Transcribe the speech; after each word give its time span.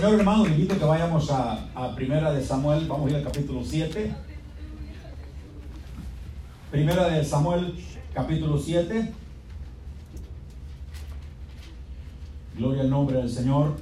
Señor 0.00 0.18
hermano, 0.18 0.44
le 0.44 0.52
invito 0.52 0.78
que 0.78 0.84
vayamos 0.86 1.30
a, 1.30 1.68
a 1.74 1.94
Primera 1.94 2.32
de 2.32 2.42
Samuel, 2.42 2.88
vamos 2.88 3.06
a 3.06 3.10
ir 3.10 3.16
al 3.16 3.22
capítulo 3.22 3.62
7. 3.62 4.10
Primera 6.70 7.10
de 7.10 7.22
Samuel, 7.22 7.74
capítulo 8.14 8.56
7. 8.56 9.12
Gloria 12.56 12.80
al 12.80 12.88
nombre 12.88 13.18
del 13.18 13.28
Señor. 13.28 13.76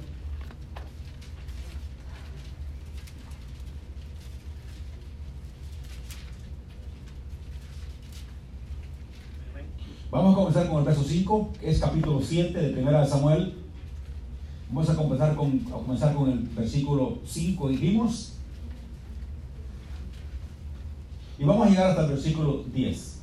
Vamos 10.11 10.33
a 10.33 10.35
comenzar 10.35 10.67
con 10.67 10.79
el 10.79 10.83
verso 10.83 11.05
5, 11.05 11.53
que 11.61 11.69
es 11.69 11.79
capítulo 11.79 12.19
7 12.21 12.59
de 12.59 12.69
Primera 12.71 13.05
de 13.05 13.07
Samuel. 13.07 13.68
Vamos 14.71 14.87
a 14.87 14.95
comenzar 14.95 15.35
con, 15.35 16.29
el 16.29 16.39
versículo 16.55 17.17
5, 17.25 17.69
dijimos. 17.69 18.33
Y 21.39 21.43
vamos 21.43 21.65
a 21.65 21.69
llegar 21.71 21.89
hasta 21.89 22.05
el 22.05 22.11
versículo 22.11 22.63
10. 22.71 23.19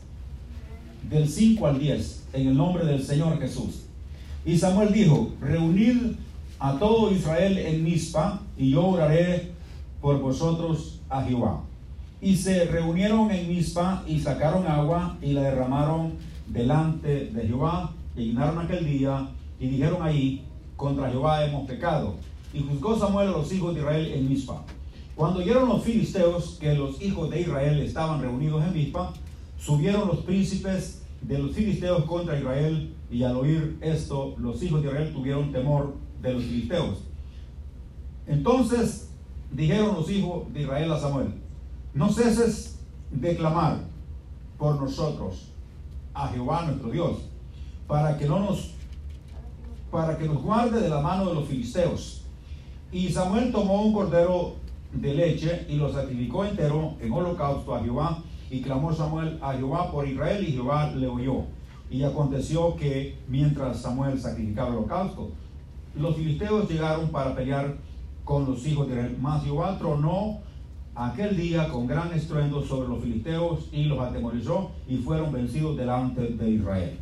Del 1.09 1.28
5 1.28 1.66
al 1.68 1.78
10, 1.78 2.24
en 2.32 2.48
el 2.48 2.56
nombre 2.56 2.84
del 2.84 3.01
Señor 3.01 3.38
Jesús. 3.38 3.84
Y 4.45 4.59
Samuel 4.59 4.92
dijo, 4.92 5.34
reunid 5.40 6.14
a 6.59 6.78
todo 6.78 7.12
Israel 7.12 7.59
en 7.59 7.84
Mizpa, 7.84 8.40
y 8.59 8.70
yo 8.70 8.84
oraré 8.84 9.52
por 10.01 10.18
vosotros 10.20 11.01
a 11.09 11.23
Jehová. 11.23 11.62
Y 12.20 12.34
se 12.34 12.65
reunieron 12.65 13.30
en 13.30 13.48
Mizpa 13.48 14.02
y 14.09 14.18
sacaron 14.18 14.66
agua 14.66 15.16
y 15.23 15.32
la 15.32 15.42
derramaron 15.42 16.15
delante 16.48 17.26
de 17.26 17.46
Jehová, 17.46 17.92
y 18.16 18.26
llenaron 18.26 18.59
aquel 18.59 18.84
día, 18.84 19.28
y 19.60 19.68
dijeron 19.68 20.02
ahí, 20.02 20.45
contra 20.76 21.10
Jehová 21.10 21.44
hemos 21.44 21.66
pecado. 21.66 22.14
Y 22.52 22.60
juzgó 22.60 22.98
Samuel 22.98 23.28
a 23.28 23.32
los 23.32 23.52
hijos 23.52 23.74
de 23.74 23.80
Israel 23.80 24.12
en 24.14 24.28
Mizpa. 24.28 24.62
Cuando 25.14 25.40
oyeron 25.40 25.68
los 25.68 25.82
filisteos 25.82 26.58
que 26.60 26.74
los 26.74 27.01
hijos 27.01 27.30
de 27.30 27.40
Israel 27.40 27.80
estaban 27.80 28.20
reunidos 28.20 28.64
en 28.64 28.73
Mizpa, 28.73 29.12
subieron 29.59 30.09
los 30.09 30.18
príncipes 30.18 31.02
de 31.23 31.38
los 31.38 31.52
filisteos 31.52 32.04
contra 32.04 32.38
Israel, 32.38 32.95
y 33.10 33.23
al 33.23 33.36
oír 33.36 33.78
esto, 33.80 34.34
los 34.38 34.62
hijos 34.62 34.82
de 34.82 34.88
Israel 34.88 35.12
tuvieron 35.12 35.52
temor 35.52 35.95
de 36.20 36.34
los 36.34 36.42
filisteos. 36.42 36.98
Entonces 38.26 39.10
dijeron 39.52 39.95
los 39.95 40.10
hijos 40.10 40.52
de 40.52 40.62
Israel 40.62 40.92
a 40.92 41.01
Samuel, 41.01 41.29
no 41.95 42.12
ceses 42.12 42.79
de 43.10 43.36
clamar 43.36 43.79
por 44.58 44.80
nosotros 44.80 45.48
a 46.12 46.29
Jehová 46.29 46.64
nuestro 46.66 46.90
Dios, 46.90 47.18
para 47.86 48.18
que 48.18 48.26
no 48.26 48.40
nos 48.40 48.76
para 49.90 50.18
que 50.18 50.26
nos 50.26 50.42
guarde 50.42 50.80
de 50.80 50.88
la 50.88 51.01
mano 51.01 51.29
de 51.29 51.34
los 51.34 51.46
filisteos. 51.46 52.23
Y 52.92 53.09
Samuel 53.10 53.52
tomó 53.52 53.82
un 53.82 53.92
cordero 53.92 54.54
de 54.92 55.15
leche 55.15 55.66
y 55.68 55.76
lo 55.76 55.92
sacrificó 55.92 56.45
entero 56.45 56.95
en 57.01 57.12
holocausto 57.12 57.74
a 57.74 57.82
Jehová. 57.82 58.23
Y 58.51 58.60
clamó 58.60 58.92
Samuel 58.95 59.38
a 59.42 59.54
Jehová 59.54 59.90
por 59.90 60.07
Israel 60.07 60.46
y 60.46 60.52
Jehová 60.52 60.92
le 60.95 61.09
oyó. 61.09 61.45
Y 61.90 62.02
aconteció 62.02 62.76
que 62.76 63.18
mientras 63.29 63.79
Samuel 63.79 64.20
sacrificaba 64.20 64.70
holocausto, 64.70 65.31
los 65.97 66.16
filisteos 66.16 66.69
llegaron 66.69 67.09
para 67.09 67.34
pelear 67.34 67.76
con 68.25 68.47
los 68.47 68.66
hijos 68.66 68.87
de 68.88 68.94
Israel. 68.94 69.16
Mas 69.20 69.44
Jehová 69.44 69.76
tronó 69.78 70.38
aquel 70.94 71.37
día 71.37 71.69
con 71.69 71.87
gran 71.87 72.12
estruendo 72.12 72.62
sobre 72.62 72.88
los 72.88 73.03
filisteos 73.03 73.69
y 73.72 73.84
los 73.84 73.98
atemorizó 73.98 74.70
y 74.88 74.97
fueron 74.97 75.32
vencidos 75.32 75.76
delante 75.76 76.22
de 76.22 76.50
Israel. 76.50 76.98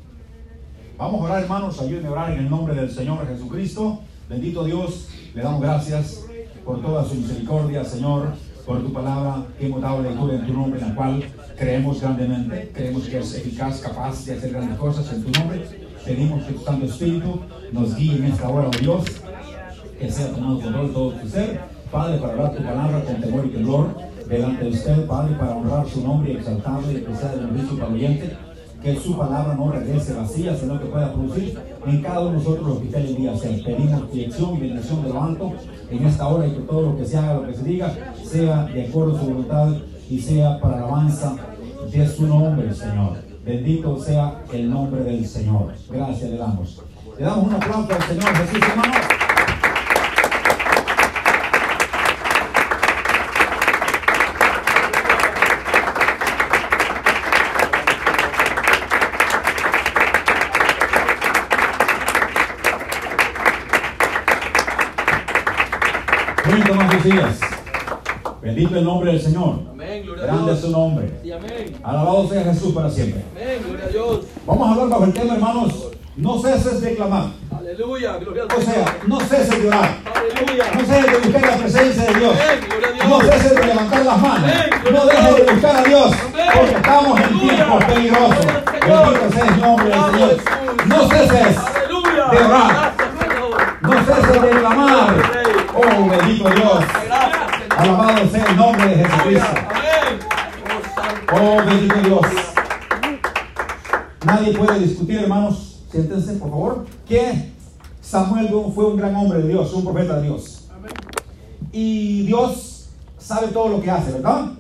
Vamos 0.97 1.23
a 1.23 1.25
orar, 1.25 1.43
hermanos, 1.43 1.81
ayúdenme 1.81 2.07
a 2.07 2.13
orar 2.13 2.33
en 2.33 2.39
el 2.39 2.51
nombre 2.51 2.73
del 2.73 2.89
Señor 2.89 3.27
Jesucristo. 3.27 3.99
Bendito 4.29 4.63
Dios, 4.63 5.09
le 5.35 5.43
damos 5.43 5.61
gracias 5.61 6.25
por 6.65 6.81
toda 6.81 7.05
su 7.05 7.17
misericordia, 7.17 7.85
Señor, 7.85 8.29
por 8.65 8.81
tu 8.81 8.93
palabra 8.93 9.45
que 9.59 9.67
hemos 9.67 9.83
dado 9.83 10.03
lectura 10.03 10.37
en 10.37 10.47
tu 10.47 10.53
nombre, 10.53 10.81
en 10.81 10.89
la 10.89 10.95
cual 10.95 11.25
creemos 11.59 12.01
grandemente, 12.01 12.71
creemos 12.73 13.09
que 13.09 13.19
es 13.19 13.35
eficaz, 13.35 13.81
capaz 13.81 14.25
de 14.25 14.35
hacer 14.35 14.53
grandes 14.53 14.79
cosas 14.79 15.13
en 15.13 15.25
tu 15.25 15.33
nombre. 15.41 15.67
Pedimos 16.05 16.45
que 16.45 16.53
tu 16.53 16.65
Santo 16.65 16.87
Espíritu 16.87 17.41
nos 17.73 17.97
guíe 17.97 18.15
en 18.15 18.25
esta 18.27 18.49
hora, 18.49 18.69
oh 18.69 18.79
Dios, 18.79 19.05
que 19.99 20.13
sea 20.13 20.31
tomado 20.31 20.61
control 20.61 20.93
todo 20.93 21.11
tu 21.11 21.29
ser. 21.29 21.61
Padre, 21.91 22.19
para 22.19 22.33
hablar 22.35 22.55
tu 22.55 22.63
palabra 22.63 23.05
con 23.05 23.21
temor 23.21 23.47
y 23.47 23.49
temblor 23.49 23.97
delante 24.29 24.65
de 24.65 24.71
usted, 24.71 25.07
Padre, 25.09 25.35
para 25.35 25.57
honrar 25.57 25.89
su 25.89 26.03
nombre 26.03 26.33
y 26.33 26.37
exaltarle 26.37 27.01
y 27.01 27.03
que 27.03 27.17
sea 27.17 27.31
de 27.31 27.47
beneficio 27.47 27.79
para 27.79 27.91
que 28.85 29.01
su 29.01 29.17
palabra 29.17 29.55
no 29.55 29.73
regrese 29.73 30.13
vacía, 30.13 30.55
sino 30.55 30.79
que 30.79 30.85
pueda 30.85 31.11
producir 31.11 31.59
en 31.87 32.03
cada 32.03 32.21
uno 32.21 32.33
de 32.33 32.37
nosotros 32.37 32.69
lo 32.69 32.81
que 32.81 32.87
usted 32.87 33.19
le 33.19 33.29
a 33.31 33.33
hacer. 33.33 33.65
Pedimos 33.65 34.13
dirección 34.13 34.57
y 34.57 34.61
bendición 34.61 35.03
de 35.03 35.09
lo 35.09 35.23
alto 35.23 35.53
en 35.91 36.07
esta 36.07 36.29
hora 36.29 36.47
y 36.47 36.51
que 36.51 36.61
todo 36.61 36.83
lo 36.83 36.97
que 36.99 37.07
se 37.07 37.17
haga, 37.17 37.35
lo 37.35 37.47
que 37.47 37.55
se 37.55 37.65
diga, 37.65 37.95
sea 38.23 38.65
de 38.67 38.87
acuerdo 38.87 39.17
a 39.17 39.21
su 39.21 39.25
voluntad 39.25 39.69
y 40.11 40.19
sea 40.21 40.61
para 40.61 40.77
la 40.77 40.83
alabanza 40.85 41.35
de 41.91 42.07
su 42.07 42.27
nombre, 42.27 42.75
Señor. 42.75 43.17
Bendito 43.43 43.99
sea 43.99 44.43
el 44.53 44.71
nombre 44.71 45.03
del 45.03 45.27
Señor. 45.27 45.73
Gracias 45.91 46.31
le 46.31 46.37
damos. 46.37 46.83
Le 47.19 47.25
damos 47.25 47.47
un 47.47 47.55
aplauso 47.55 47.95
al 47.95 48.03
Señor 48.03 48.37
Jesús, 48.37 48.69
hermano. 48.69 49.14
Bendito 67.05 67.23
más 67.23 67.39
días. 67.41 67.51
Bendito 68.43 68.77
el 68.79 68.85
nombre 68.85 69.13
del 69.13 69.21
Señor. 69.21 69.61
Amén, 69.71 70.03
gloria 70.05 70.25
a 70.25 70.27
Grande 70.27 70.53
es 70.53 70.61
Dios. 70.61 70.71
su 70.73 70.79
nombre. 70.79 71.11
Sí, 71.23 71.33
amén. 71.33 71.77
Alabado 71.83 72.29
sea 72.29 72.45
Jesús 72.45 72.75
para 72.75 72.91
siempre. 72.91 73.23
Amén, 73.33 73.63
gloria 73.67 73.85
a 73.85 73.89
Dios. 73.89 74.21
Vamos 74.47 74.69
a 74.69 74.71
hablar 74.73 74.89
bajo 74.89 75.05
el 75.05 75.13
tema, 75.13 75.35
hermanos. 75.35 75.89
No 76.17 76.39
ceses 76.39 76.81
de 76.81 76.95
clamar. 76.95 77.27
Aleluya, 77.59 78.17
gloria 78.19 78.43
a 78.43 78.47
O 78.47 78.49
Dios. 78.49 78.65
sea, 78.65 78.99
no 79.07 79.21
ceses 79.21 79.63
de 79.63 79.69
orar. 79.69 79.97
Aleluya. 80.15 80.65
No 80.75 80.81
ceses 80.81 81.07
de 81.13 81.19
buscar 81.19 81.43
la 81.51 81.57
presencia 81.57 82.03
de 82.05 82.15
Dios. 82.21 82.35
Amén, 82.41 82.61
Dios. 82.97 83.09
No 83.09 83.21
ceses 83.21 83.55
de 83.57 83.67
levantar 83.67 84.05
las 84.07 84.19
manos. 84.23 84.51
Amén. 84.51 84.71
No 84.93 85.07
dejes 85.07 85.37
de 85.37 85.53
buscar 85.53 85.77
a 85.77 85.83
Dios. 85.83 86.11
Amén. 86.33 86.47
Porque 86.55 86.75
estamos 86.75 87.21
en 87.21 87.41
tiempos 87.41 87.85
peligrosos. 87.85 88.47
Bendito 88.47 89.33
sea 89.33 89.47
el 89.55 89.61
nombre 89.61 89.85
del 89.89 90.01
Señor. 90.05 90.37
No 90.87 91.09
ceses 91.09 91.57
Aleluya. 91.59 92.27
de 92.31 92.39
orar. 92.39 92.95
Gracias. 92.97 93.81
No 93.83 93.93
ceses 94.05 94.43
de 94.43 94.51
clamar. 94.61 95.44
Oh, 95.77 96.09
bendito 96.09 96.49
Dios. 96.51 96.85
Alabado 97.77 98.29
sea 98.29 98.45
el 98.47 98.57
nombre 98.57 98.87
de 98.87 99.05
Jesucristo. 99.05 99.49
Amén. 99.69 100.21
Oh, 101.33 101.65
bendito 101.65 101.95
Dios. 101.97 102.27
Nadie 104.25 104.57
puede 104.57 104.79
discutir, 104.79 105.19
hermanos. 105.21 105.83
Siéntense, 105.91 106.35
por 106.35 106.51
favor. 106.51 106.87
Que 107.09 107.53
Samuel 108.01 108.49
fue 108.75 108.87
un 108.87 108.97
gran 108.97 109.17
hombre 109.17 109.43
de 109.43 109.49
Dios, 109.49 109.73
un 109.73 109.85
profeta 109.85 110.19
de 110.19 110.29
Dios. 110.29 110.69
Y 111.73 112.27
Dios 112.27 112.91
sabe 113.19 113.49
todo 113.49 113.69
lo 113.69 113.81
que 113.81 113.91
hace, 113.91 114.13
¿verdad? 114.13 114.53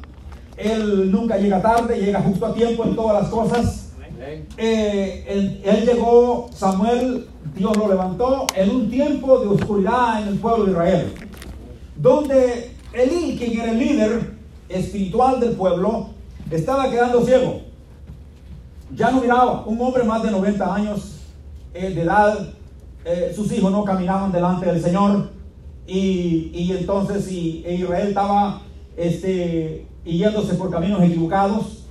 Él 0.56 1.12
nunca 1.12 1.36
llega 1.36 1.62
tarde, 1.62 2.00
llega 2.00 2.20
justo 2.22 2.46
a 2.46 2.54
tiempo 2.54 2.84
en 2.84 2.96
todas 2.96 3.22
las 3.22 3.30
cosas. 3.30 3.90
Eh, 4.56 5.24
él, 5.28 5.60
él 5.64 5.86
llegó, 5.86 6.48
Samuel, 6.52 7.28
Dios 7.54 7.76
lo 7.76 7.88
levantó 7.88 8.46
en 8.56 8.70
un 8.70 8.90
tiempo 8.90 9.38
de 9.38 9.46
oscuridad 9.46 10.22
en 10.22 10.28
el 10.28 10.38
pueblo 10.38 10.64
de 10.64 10.70
Israel, 10.72 11.14
donde 11.96 12.72
Elí, 12.92 13.36
quien 13.38 13.60
era 13.60 13.70
el 13.70 13.78
líder 13.78 14.34
espiritual 14.68 15.40
del 15.40 15.52
pueblo, 15.52 16.08
estaba 16.50 16.90
quedando 16.90 17.24
ciego. 17.24 17.60
Ya 18.94 19.10
no 19.10 19.20
miraba, 19.20 19.64
un 19.66 19.80
hombre 19.80 20.04
más 20.04 20.22
de 20.22 20.30
90 20.30 20.74
años 20.74 21.20
eh, 21.72 21.90
de 21.90 22.02
edad, 22.02 22.48
eh, 23.04 23.32
sus 23.34 23.50
hijos 23.52 23.70
no 23.70 23.84
caminaban 23.84 24.32
delante 24.32 24.66
del 24.66 24.82
Señor 24.82 25.30
y, 25.86 26.50
y 26.54 26.72
entonces 26.72 27.30
y, 27.30 27.62
e 27.66 27.74
Israel 27.74 28.08
estaba 28.08 28.62
este, 28.96 29.86
yéndose 30.04 30.54
por 30.54 30.70
caminos 30.70 31.02
equivocados 31.02 31.84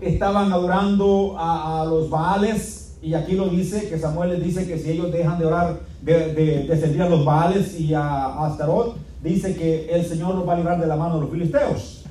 estaban 0.00 0.52
adorando 0.52 1.36
a, 1.38 1.82
a 1.82 1.84
los 1.84 2.08
Baales 2.08 2.77
y 3.02 3.14
aquí 3.14 3.32
lo 3.32 3.48
dice 3.48 3.88
que 3.88 3.98
Samuel 3.98 4.30
les 4.30 4.42
dice 4.42 4.66
que 4.66 4.78
si 4.78 4.90
ellos 4.90 5.12
dejan 5.12 5.38
de 5.38 5.46
orar 5.46 5.80
de, 6.02 6.34
de, 6.34 6.64
de 6.64 6.80
servir 6.80 7.02
a 7.02 7.08
los 7.08 7.24
Baales 7.24 7.78
y 7.78 7.94
a, 7.94 8.44
Astarot 8.44 8.96
dice 9.22 9.54
que 9.54 9.88
el 9.90 10.04
Señor 10.04 10.34
los 10.34 10.48
va 10.48 10.54
a 10.54 10.56
librar 10.56 10.80
de 10.80 10.86
la 10.86 10.96
mano 10.96 11.16
de 11.16 11.20
los 11.22 11.30
filisteos 11.30 12.04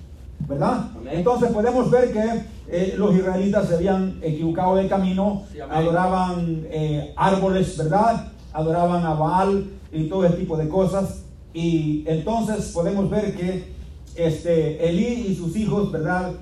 ¿verdad? 0.47 0.91
Amén. 0.95 1.13
entonces 1.17 1.51
podemos 1.51 1.89
ver 1.91 2.11
que 2.11 2.57
eh, 2.69 2.95
los 2.97 3.15
israelitas 3.15 3.67
se 3.67 3.75
habían 3.75 4.19
equivocado 4.21 4.75
de 4.75 4.87
camino 4.87 5.43
Sí, 5.51 5.59
adoraban 5.59 6.65
eh, 6.69 7.13
árboles 7.15 7.77
¿verdad? 7.77 8.27
adoraban 8.53 9.05
a 9.05 9.13
Baal 9.13 9.65
y 9.91 10.03
todo 10.09 10.25
ese 10.25 10.35
tipo 10.37 10.57
de 10.57 10.67
cosas 10.67 11.23
y 11.53 12.03
entonces 12.07 12.71
podemos 12.73 13.09
ver 13.09 13.35
que 13.35 13.77
este, 14.15 14.89
Elí 14.89 15.27
y 15.29 15.35
sus 15.35 15.55
hijos, 15.55 15.91
¿verdad? 15.91 16.33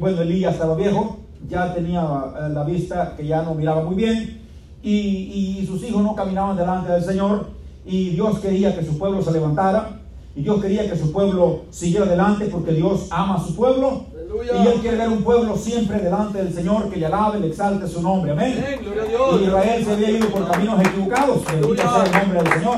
Bueno, 0.00 0.22
Elí 0.22 0.40
ya 0.40 0.50
estaba 0.50 0.74
viejo, 0.74 1.18
ya 1.48 1.74
tenía 1.74 2.02
eh, 2.02 2.48
la 2.50 2.64
vista 2.64 3.14
que 3.16 3.26
ya 3.26 3.42
no 3.42 3.54
miraba 3.54 3.82
muy 3.82 3.94
bien, 3.94 4.42
y, 4.82 5.60
y 5.60 5.66
sus 5.66 5.82
hijos 5.82 6.02
no 6.02 6.14
caminaban 6.14 6.56
delante 6.56 6.92
del 6.92 7.04
Señor, 7.04 7.48
y 7.86 8.10
Dios 8.10 8.38
quería 8.38 8.76
que 8.76 8.84
su 8.84 8.98
pueblo 8.98 9.22
se 9.22 9.32
levantara 9.32 10.00
y 10.36 10.42
Dios 10.42 10.60
quería 10.60 10.90
que 10.90 10.96
su 10.96 11.12
pueblo 11.12 11.62
siguiera 11.70 12.06
adelante 12.06 12.46
porque 12.46 12.72
Dios 12.72 13.06
ama 13.10 13.36
a 13.36 13.40
su 13.40 13.54
pueblo 13.54 14.06
Aleluya. 14.12 14.64
y 14.64 14.66
Él 14.66 14.80
quiere 14.80 14.96
ver 14.96 15.08
un 15.08 15.22
pueblo 15.22 15.56
siempre 15.56 16.00
delante 16.00 16.38
del 16.38 16.52
Señor 16.52 16.90
que 16.90 16.96
le 16.96 17.06
alabe, 17.06 17.38
le 17.38 17.48
exalte 17.48 17.86
su 17.86 18.02
nombre. 18.02 18.32
Amén. 18.32 18.64
A 18.64 19.08
Dios. 19.08 19.40
Y 19.40 19.44
Israel 19.44 19.84
se 19.84 19.92
había 19.92 20.10
ido 20.10 20.28
por 20.30 20.50
caminos 20.50 20.80
equivocados. 20.80 21.44
Bendito 21.44 21.76
sea 21.76 22.04
el 22.04 22.12
nombre 22.12 22.42
del 22.42 22.52
Señor. 22.52 22.76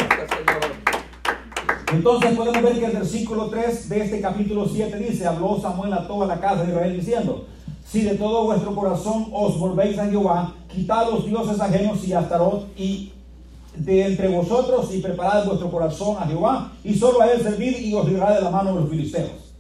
Entonces 1.95 2.37
podemos 2.37 2.63
ver 2.63 2.79
que 2.79 2.87
el 2.87 2.93
versículo 2.93 3.47
3 3.47 3.89
de 3.89 4.01
este 4.01 4.21
capítulo 4.21 4.69
7 4.69 4.99
dice, 4.99 5.27
habló 5.27 5.59
Samuel 5.59 5.95
a 5.95 6.07
toda 6.07 6.27
la 6.27 6.39
casa 6.39 6.63
de 6.63 6.73
Israel 6.73 6.97
diciendo, 6.97 7.47
si 7.87 8.03
de 8.03 8.17
todo 8.17 8.45
vuestro 8.45 8.75
corazón 8.75 9.29
os 9.33 9.59
volvéis 9.59 9.99
a 9.99 10.07
Jehová, 10.07 10.55
quitad 10.73 11.09
los 11.11 11.25
dioses 11.25 11.61
ajenos 11.61 12.07
y 12.07 12.13
Astarot 12.13 12.67
y 12.77 13.13
de 13.77 14.07
entre 14.07 14.29
vosotros 14.29 14.93
y 14.93 15.01
preparad 15.01 15.47
vuestro 15.47 15.71
corazón 15.71 16.17
a 16.19 16.27
Jehová 16.27 16.73
y 16.83 16.95
solo 16.95 17.21
a 17.21 17.29
él 17.29 17.41
servid 17.43 17.79
y 17.79 17.95
os 17.95 18.09
librará 18.09 18.37
de 18.37 18.43
la 18.43 18.51
mano 18.51 18.75
de 18.75 18.81
los 18.81 18.91
filisteos. 18.91 19.53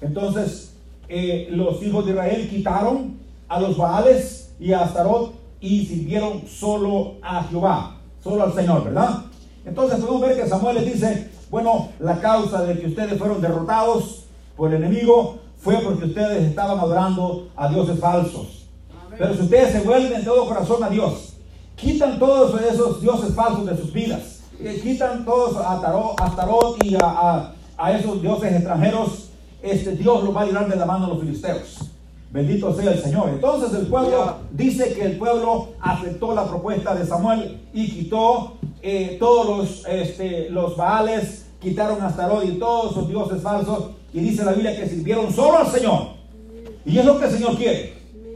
Entonces 0.00 0.74
eh, 1.08 1.48
los 1.50 1.82
hijos 1.82 2.04
de 2.04 2.12
Israel 2.12 2.48
quitaron 2.48 3.18
a 3.48 3.60
los 3.60 3.76
Baales 3.76 4.52
y 4.60 4.72
a 4.72 4.84
Astarot 4.84 5.32
y 5.60 5.84
sirvieron 5.84 6.46
solo 6.46 7.14
a 7.22 7.42
Jehová, 7.44 7.96
solo 8.22 8.44
al 8.44 8.54
Señor, 8.54 8.84
¿verdad? 8.84 9.24
Entonces 9.64 9.98
podemos 9.98 10.20
ver 10.20 10.36
que 10.36 10.48
Samuel 10.48 10.76
les 10.76 10.92
dice, 10.92 11.30
bueno, 11.50 11.88
la 11.98 12.20
causa 12.20 12.62
de 12.62 12.78
que 12.78 12.86
ustedes 12.86 13.18
fueron 13.18 13.40
derrotados 13.40 14.26
por 14.56 14.72
el 14.72 14.82
enemigo 14.82 15.38
fue 15.64 15.76
porque 15.78 16.04
ustedes 16.04 16.44
estaban 16.44 16.78
adorando 16.78 17.48
a 17.56 17.68
dioses 17.68 17.98
falsos. 17.98 18.66
Pero 19.16 19.34
si 19.34 19.40
ustedes 19.42 19.72
se 19.72 19.80
vuelven 19.80 20.18
de 20.20 20.24
todo 20.24 20.46
corazón 20.46 20.84
a 20.84 20.90
Dios, 20.90 21.34
quitan 21.76 22.18
todos 22.18 22.60
esos 22.60 23.00
dioses 23.00 23.34
falsos 23.34 23.64
de 23.66 23.76
sus 23.76 23.92
vidas, 23.92 24.40
eh, 24.60 24.78
quitan 24.82 25.24
todos 25.24 25.56
a 25.56 25.80
Tarot, 25.80 26.20
a 26.20 26.24
Astarot 26.26 26.84
y 26.84 26.94
a, 26.96 26.98
a- 27.02 27.54
a 27.76 27.92
esos 27.92 28.20
dioses 28.22 28.52
extranjeros, 28.52 29.30
este 29.62 29.96
Dios 29.96 30.22
los 30.22 30.36
va 30.36 30.42
a 30.42 30.44
librar 30.44 30.68
de 30.68 30.76
la 30.76 30.84
mano 30.86 31.06
de 31.06 31.12
los 31.14 31.22
filisteos. 31.22 31.78
Bendito 32.30 32.72
sea 32.74 32.92
el 32.92 33.00
Señor. 33.02 33.28
Entonces 33.30 33.72
el 33.78 33.86
pueblo 33.86 34.36
dice 34.52 34.92
que 34.94 35.02
el 35.04 35.16
pueblo 35.18 35.68
aceptó 35.80 36.34
la 36.34 36.44
propuesta 36.46 36.94
de 36.94 37.06
Samuel 37.06 37.60
y 37.72 37.90
quitó 37.90 38.54
eh, 38.82 39.16
todos 39.20 39.46
los, 39.46 39.86
este, 39.86 40.50
los 40.50 40.76
Baales, 40.76 41.46
quitaron 41.60 42.02
a 42.02 42.08
Astarot 42.08 42.44
y 42.44 42.52
todos 42.58 42.92
esos 42.92 43.08
dioses 43.08 43.40
falsos. 43.42 43.90
Y 44.14 44.20
dice 44.20 44.44
la 44.44 44.52
Biblia 44.52 44.76
que 44.76 44.88
sirvieron 44.88 45.34
solo 45.34 45.58
al 45.58 45.70
Señor. 45.72 46.10
Y 46.86 46.96
es 46.96 47.04
lo 47.04 47.18
que 47.18 47.26
el 47.26 47.32
Señor 47.32 47.56
quiere. 47.56 47.94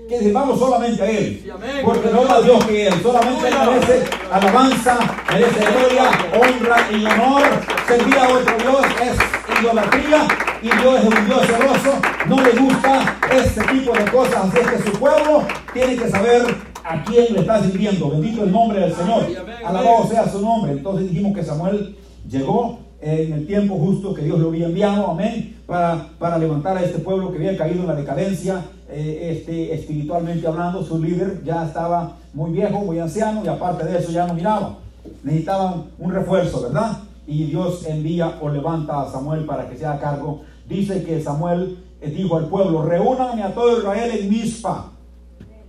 Que 0.09 0.19
sirvamos 0.19 0.59
solamente 0.59 1.01
a 1.01 1.09
Él. 1.09 1.53
Porque 1.85 2.11
no 2.11 2.25
más 2.25 2.45
Dios 2.45 2.65
que 2.65 2.89
Él. 2.89 2.95
Solamente 3.01 3.47
Él 3.47 3.55
merece 3.65 4.05
alabanza, 4.33 4.99
merece 5.33 5.61
gloria, 5.61 6.11
honra 6.35 6.89
y 6.91 7.05
honor. 7.05 7.43
Servir 7.87 8.19
a 8.19 8.29
otro 8.29 8.57
Dios 8.59 8.87
es 9.03 9.61
idolatría. 9.61 10.29
Y 10.63 10.67
Dios 10.67 10.99
es 10.99 11.05
un 11.05 11.27
Dios 11.27 11.47
celoso. 11.47 12.01
No 12.27 12.41
le 12.43 12.51
gusta 12.61 13.17
este 13.31 13.63
tipo 13.73 13.93
de 13.93 14.05
cosas. 14.11 14.47
Así 14.47 14.59
que 14.59 14.91
su 14.91 14.99
pueblo 14.99 15.45
tiene 15.73 15.95
que 15.95 16.11
saber 16.11 16.43
a 16.83 17.05
quién 17.05 17.35
le 17.35 17.41
está 17.41 17.63
sirviendo. 17.63 18.11
Bendito 18.11 18.43
el 18.43 18.51
nombre 18.51 18.81
del 18.81 18.97
Señor. 18.97 19.27
Alabado 19.65 20.09
sea 20.09 20.29
su 20.29 20.41
nombre. 20.41 20.73
Entonces 20.73 21.09
dijimos 21.09 21.37
que 21.37 21.45
Samuel 21.45 21.97
llegó 22.29 22.88
en 23.01 23.33
el 23.33 23.47
tiempo 23.47 23.77
justo 23.77 24.13
que 24.13 24.23
Dios 24.23 24.39
lo 24.39 24.49
había 24.49 24.67
enviado, 24.67 25.09
amén, 25.09 25.57
para, 25.67 26.09
para 26.19 26.39
levantar 26.39 26.77
a 26.77 26.83
este 26.83 26.99
pueblo 26.99 27.31
que 27.31 27.39
había 27.39 27.57
caído 27.57 27.83
en 27.83 27.87
la 27.87 27.95
decadencia, 27.95 28.65
eh, 28.91 29.37
este, 29.37 29.75
espiritualmente 29.75 30.47
hablando, 30.47 30.83
su 30.83 31.03
líder 31.03 31.43
ya 31.45 31.67
estaba 31.67 32.17
muy 32.33 32.51
viejo, 32.53 32.81
muy 32.81 32.99
anciano, 32.99 33.45
y 33.45 33.49
aparte 33.49 33.85
de 33.85 33.99
eso 33.99 34.11
ya 34.11 34.27
no 34.27 34.35
miraba. 34.35 34.79
Necesitaban 35.23 35.85
un 35.99 36.13
refuerzo, 36.13 36.63
¿verdad? 36.63 36.99
Y 37.27 37.45
Dios 37.45 37.87
envía 37.87 38.39
o 38.41 38.49
levanta 38.49 39.03
a 39.03 39.11
Samuel 39.11 39.45
para 39.45 39.69
que 39.69 39.77
sea 39.77 39.93
a 39.93 40.01
cargo. 40.01 40.43
Dice 40.69 41.05
que 41.05 41.23
Samuel 41.23 41.79
eh, 42.01 42.11
dijo 42.11 42.37
al 42.37 42.47
pueblo, 42.47 42.83
reúnanme 42.83 43.43
a 43.43 43.55
todo 43.55 43.79
Israel 43.79 44.11
en 44.19 44.31
Mizpa. 44.31 44.93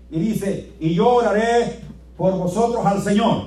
Y 0.09 0.19
dice, 0.19 0.71
y 0.79 0.95
yo 0.95 1.09
oraré 1.15 1.81
por 2.17 2.37
vosotros 2.37 2.83
al 2.85 3.01
Señor, 3.01 3.43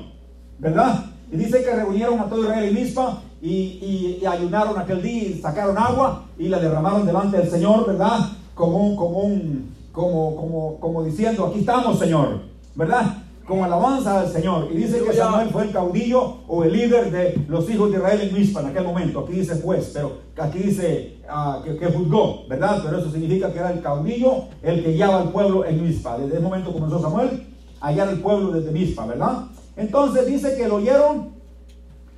¿verdad? 0.59 1.07
Y 1.33 1.37
dice 1.37 1.65
que 1.65 1.75
reunieron 1.75 2.21
a 2.21 2.27
todo 2.27 2.43
Israel 2.43 2.69
en 2.69 2.75
Mizpa 2.75 3.23
y, 3.43 3.51
y- 3.51 4.19
y 4.23 4.27
ayunaron 4.27 4.79
aquel 4.79 5.03
día 5.03 5.23
y 5.25 5.35
sacaron 5.41 5.77
agua 5.77 6.25
y 6.39 6.49
la 6.49 6.59
derramaron 6.61 7.05
delante 7.05 7.37
del 7.39 7.51
Señor, 7.51 7.87
¿verdad? 7.87 8.21
Como 8.55 8.97
como 8.97 9.19
un, 9.19 9.75
como, 9.93 10.37
como, 10.37 10.77
como 10.81 11.03
diciendo, 11.05 11.47
aquí 11.47 11.59
estamos, 11.61 11.99
Señor, 11.99 12.41
¿verdad? 12.75 13.19
Como 13.47 13.65
alabanza 13.65 14.21
al 14.21 14.29
Señor. 14.29 14.69
Y 14.73 14.77
dice 14.77 15.03
que. 15.03 15.13
Samuel 15.13 15.49
fue 15.51 15.65
el 15.65 15.73
caudillo 15.73 16.37
o 16.47 16.63
el 16.65 16.73
líder 16.73 17.11
de 17.11 17.45
los 17.49 17.69
hijos 17.69 17.91
de 17.91 17.97
Israel 17.99 18.21
en 18.23 18.35
Mizpa 18.35 18.61
en 18.61 18.67
aquel 18.69 18.85
momento. 18.85 19.21
Aquí 19.21 19.33
dice 19.33 19.61
juez, 19.61 19.91
pero 19.93 20.13
aquí 20.39 20.59
dice 20.61 21.17
ah, 21.29 21.61
que, 21.65 21.77
que 21.77 21.87
juzgó, 21.87 22.47
¿verdad? 22.49 22.81
Pero 22.85 22.99
eso 22.99 23.11
significa 23.11 23.53
que 23.53 23.59
era 23.59 23.73
el 23.73 23.83
caudillo 23.83 24.45
el 24.63 24.83
que 24.85 24.93
guiaba 24.93 25.21
al 25.23 25.31
pueblo 25.31 25.65
en 25.65 25.83
Mizpa. 25.85 26.17
Desde 26.19 26.35
ese 26.35 26.43
momento 26.43 26.73
comenzó 26.73 27.01
Samuel 27.03 27.43
a 27.81 27.93
guiar 27.93 28.09
al 28.09 28.21
pueblo 28.21 28.53
desde 28.53 28.71
Mizpa, 28.71 29.05
¿verdad? 29.07 29.47
Entonces 29.77 30.27
dice 30.27 30.57
que 30.57 30.69
lo 30.69 30.77
oyeron 30.77 31.42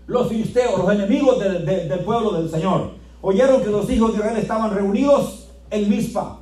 los 0.06 0.28
filisteos, 0.28 0.78
los 0.78 0.90
enemigos 0.92 1.38
del- 1.38 1.64
de- 1.64 1.88
del 1.88 2.00
pueblo 2.00 2.32
del 2.32 2.50
Señor. 2.50 2.90
Oyeron 3.22 3.62
que 3.62 3.70
los 3.70 3.88
hijos 3.90 4.12
de 4.12 4.18
Israel 4.18 4.36
estaban 4.36 4.74
reunidos 4.74 5.48
en 5.70 5.88
Mizpa 5.88 6.40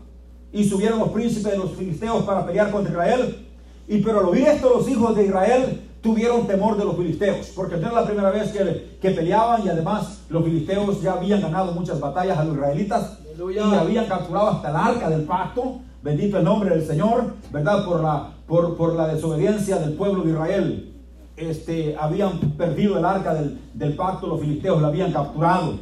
y 0.53 0.65
subieron 0.65 0.99
los 0.99 1.09
príncipes 1.11 1.53
de 1.53 1.59
los 1.59 1.71
filisteos 1.73 2.25
para 2.25 2.45
pelear 2.45 2.71
contra 2.71 2.91
Israel. 2.93 3.47
Y 3.89 3.99
pero 3.99 4.21
al 4.21 4.27
oír 4.27 4.47
esto, 4.49 4.71
los 4.77 4.89
hijos 4.89 5.15
de 5.15 5.27
Israel 5.27 5.81
tuvieron 6.01 6.47
temor 6.49 6.77
de 6.77 6.85
los 6.85 6.97
filisteos, 6.97 7.53
porque 7.55 7.77
no 7.77 7.87
era 7.89 8.01
la 8.01 8.05
primera 8.07 8.31
vez 8.31 8.51
que, 8.51 8.99
que 9.01 9.11
peleaban 9.13 9.65
y 9.65 9.69
además 9.69 10.23
los 10.29 10.43
filisteos 10.45 11.01
ya 11.01 11.13
habían 11.13 11.41
ganado 11.41 11.73
muchas 11.73 12.01
batallas 12.01 12.39
a 12.39 12.45
los 12.45 12.57
israelitas 12.57 13.19
Aleluya. 13.29 13.63
y 13.71 13.75
habían 13.77 14.07
capturado 14.07 14.49
hasta 14.51 14.71
el 14.71 14.77
arca 14.77 15.09
del 15.11 15.23
pacto. 15.23 15.77
Bendito 16.03 16.39
el 16.39 16.43
nombre 16.45 16.71
del 16.71 16.85
Señor, 16.85 17.35
¿verdad? 17.53 17.85
Por 17.85 18.03
la, 18.03 18.33
por, 18.49 18.77
por 18.77 18.95
la 18.95 19.07
desobediencia 19.07 19.77
del 19.77 19.93
pueblo 19.93 20.25
de 20.25 20.31
Israel 20.33 20.92
este, 21.37 21.97
habían 21.99 22.39
perdido 22.53 22.99
el 22.99 23.05
arca 23.05 23.35
del, 23.35 23.61
del 23.75 23.95
pacto, 23.95 24.27
los 24.27 24.41
filisteos 24.41 24.81
la 24.81 24.89
habían 24.89 25.13
capturado. 25.13 25.79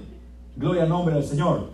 Gloria 0.57 0.83
al 0.83 0.89
nombre 0.89 1.15
del 1.15 1.25
Señor. 1.25 1.71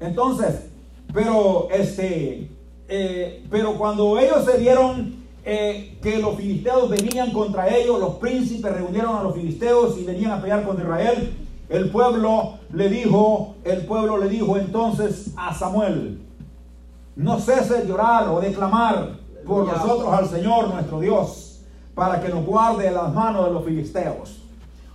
Entonces, 0.00 0.68
pero 1.12 1.68
este, 1.70 2.50
eh, 2.88 3.44
pero 3.50 3.74
cuando 3.74 4.18
ellos 4.18 4.44
se 4.44 4.58
vieron 4.58 5.16
eh, 5.44 5.98
que 6.02 6.18
los 6.18 6.36
filisteos 6.36 6.88
venían 6.88 7.32
contra 7.32 7.68
ellos, 7.68 7.98
los 7.98 8.14
príncipes 8.14 8.72
reunieron 8.72 9.16
a 9.16 9.22
los 9.22 9.34
filisteos 9.34 9.98
y 9.98 10.04
venían 10.04 10.32
a 10.32 10.40
pelear 10.40 10.64
contra 10.64 10.84
Israel. 10.84 11.34
El 11.68 11.90
pueblo 11.90 12.58
le 12.72 12.88
dijo, 12.88 13.56
el 13.64 13.84
pueblo 13.84 14.18
le 14.18 14.28
dijo 14.28 14.56
entonces 14.56 15.32
a 15.36 15.54
Samuel, 15.54 16.20
no 17.16 17.38
cese 17.40 17.82
de 17.82 17.88
llorar 17.88 18.28
o 18.28 18.40
de 18.40 18.52
clamar 18.52 19.18
por 19.46 19.66
nosotros 19.66 20.12
al 20.12 20.28
Señor 20.28 20.68
nuestro 20.68 21.00
Dios, 21.00 21.47
para 21.98 22.20
que 22.20 22.28
nos 22.28 22.46
guarde 22.46 22.84
de 22.84 22.90
las 22.92 23.12
manos 23.12 23.46
de 23.46 23.50
los 23.50 23.64
filisteos. 23.64 24.38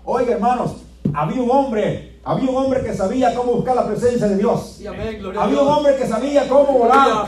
Oiga, 0.05 0.35
hermanos, 0.35 0.77
había 1.13 1.41
un 1.41 1.51
hombre, 1.51 2.17
había 2.23 2.49
un 2.49 2.55
hombre 2.55 2.81
que 2.81 2.93
sabía 2.93 3.35
cómo 3.35 3.55
buscar 3.55 3.75
la 3.75 3.85
presencia 3.85 4.25
de 4.25 4.37
Dios. 4.37 4.75
Sí, 4.77 4.87
amén, 4.87 5.21
Había 5.37 5.61
un 5.61 5.67
hombre 5.67 5.97
que 5.97 6.07
sabía 6.07 6.47
cómo 6.47 6.83
orar. 6.83 7.27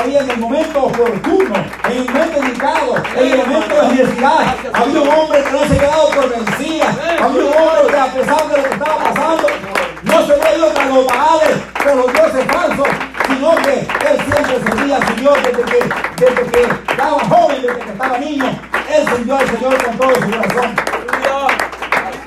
Había 0.00 0.20
en 0.20 0.30
el 0.30 0.38
momento 0.38 0.84
oportuno, 0.84 1.54
en 1.90 1.96
el 1.96 2.08
momento 2.08 2.38
indicado, 2.38 2.94
en 3.16 3.32
el 3.32 3.38
momento 3.38 3.74
de 3.74 3.88
necesidad. 3.88 4.56
Había 4.72 5.00
un 5.00 5.08
hombre 5.08 5.42
que 5.42 5.50
no 5.50 5.58
se 5.58 5.76
quedado 5.76 6.08
por 6.10 6.30
vencida. 6.30 6.96
Había 7.20 7.44
un 7.44 7.52
hombre 7.52 7.92
que 7.92 7.98
a 7.98 8.12
pesar 8.14 8.48
de 8.48 8.56
lo 8.56 8.62
que 8.62 8.74
estaba 8.74 8.96
pasando, 8.96 9.48
no 10.04 10.26
se 10.26 10.32
había 10.32 10.56
ido 10.56 10.72
para 10.72 10.88
los 10.88 11.06
baales, 11.06 11.56
con 11.84 11.98
los 11.98 12.12
dioses 12.12 12.44
falsos, 12.46 12.86
sino 13.26 13.56
que 13.56 13.80
él 13.80 14.20
siempre 14.24 14.70
servía 14.70 14.96
a 14.98 15.08
su 15.08 15.14
Dios 15.16 15.34
desde 15.42 15.62
que, 15.64 16.24
desde 16.24 16.52
que 16.52 16.62
estaba 16.92 17.18
joven, 17.28 17.62
desde 17.62 17.80
que 17.80 17.90
estaba 17.90 18.18
niño. 18.18 18.69
Él 18.96 19.06
sirvió 19.16 19.36
al 19.36 19.48
Señor 19.48 19.84
con 19.84 19.96
todo 19.96 20.14
su 20.14 20.20
corazón. 20.30 20.76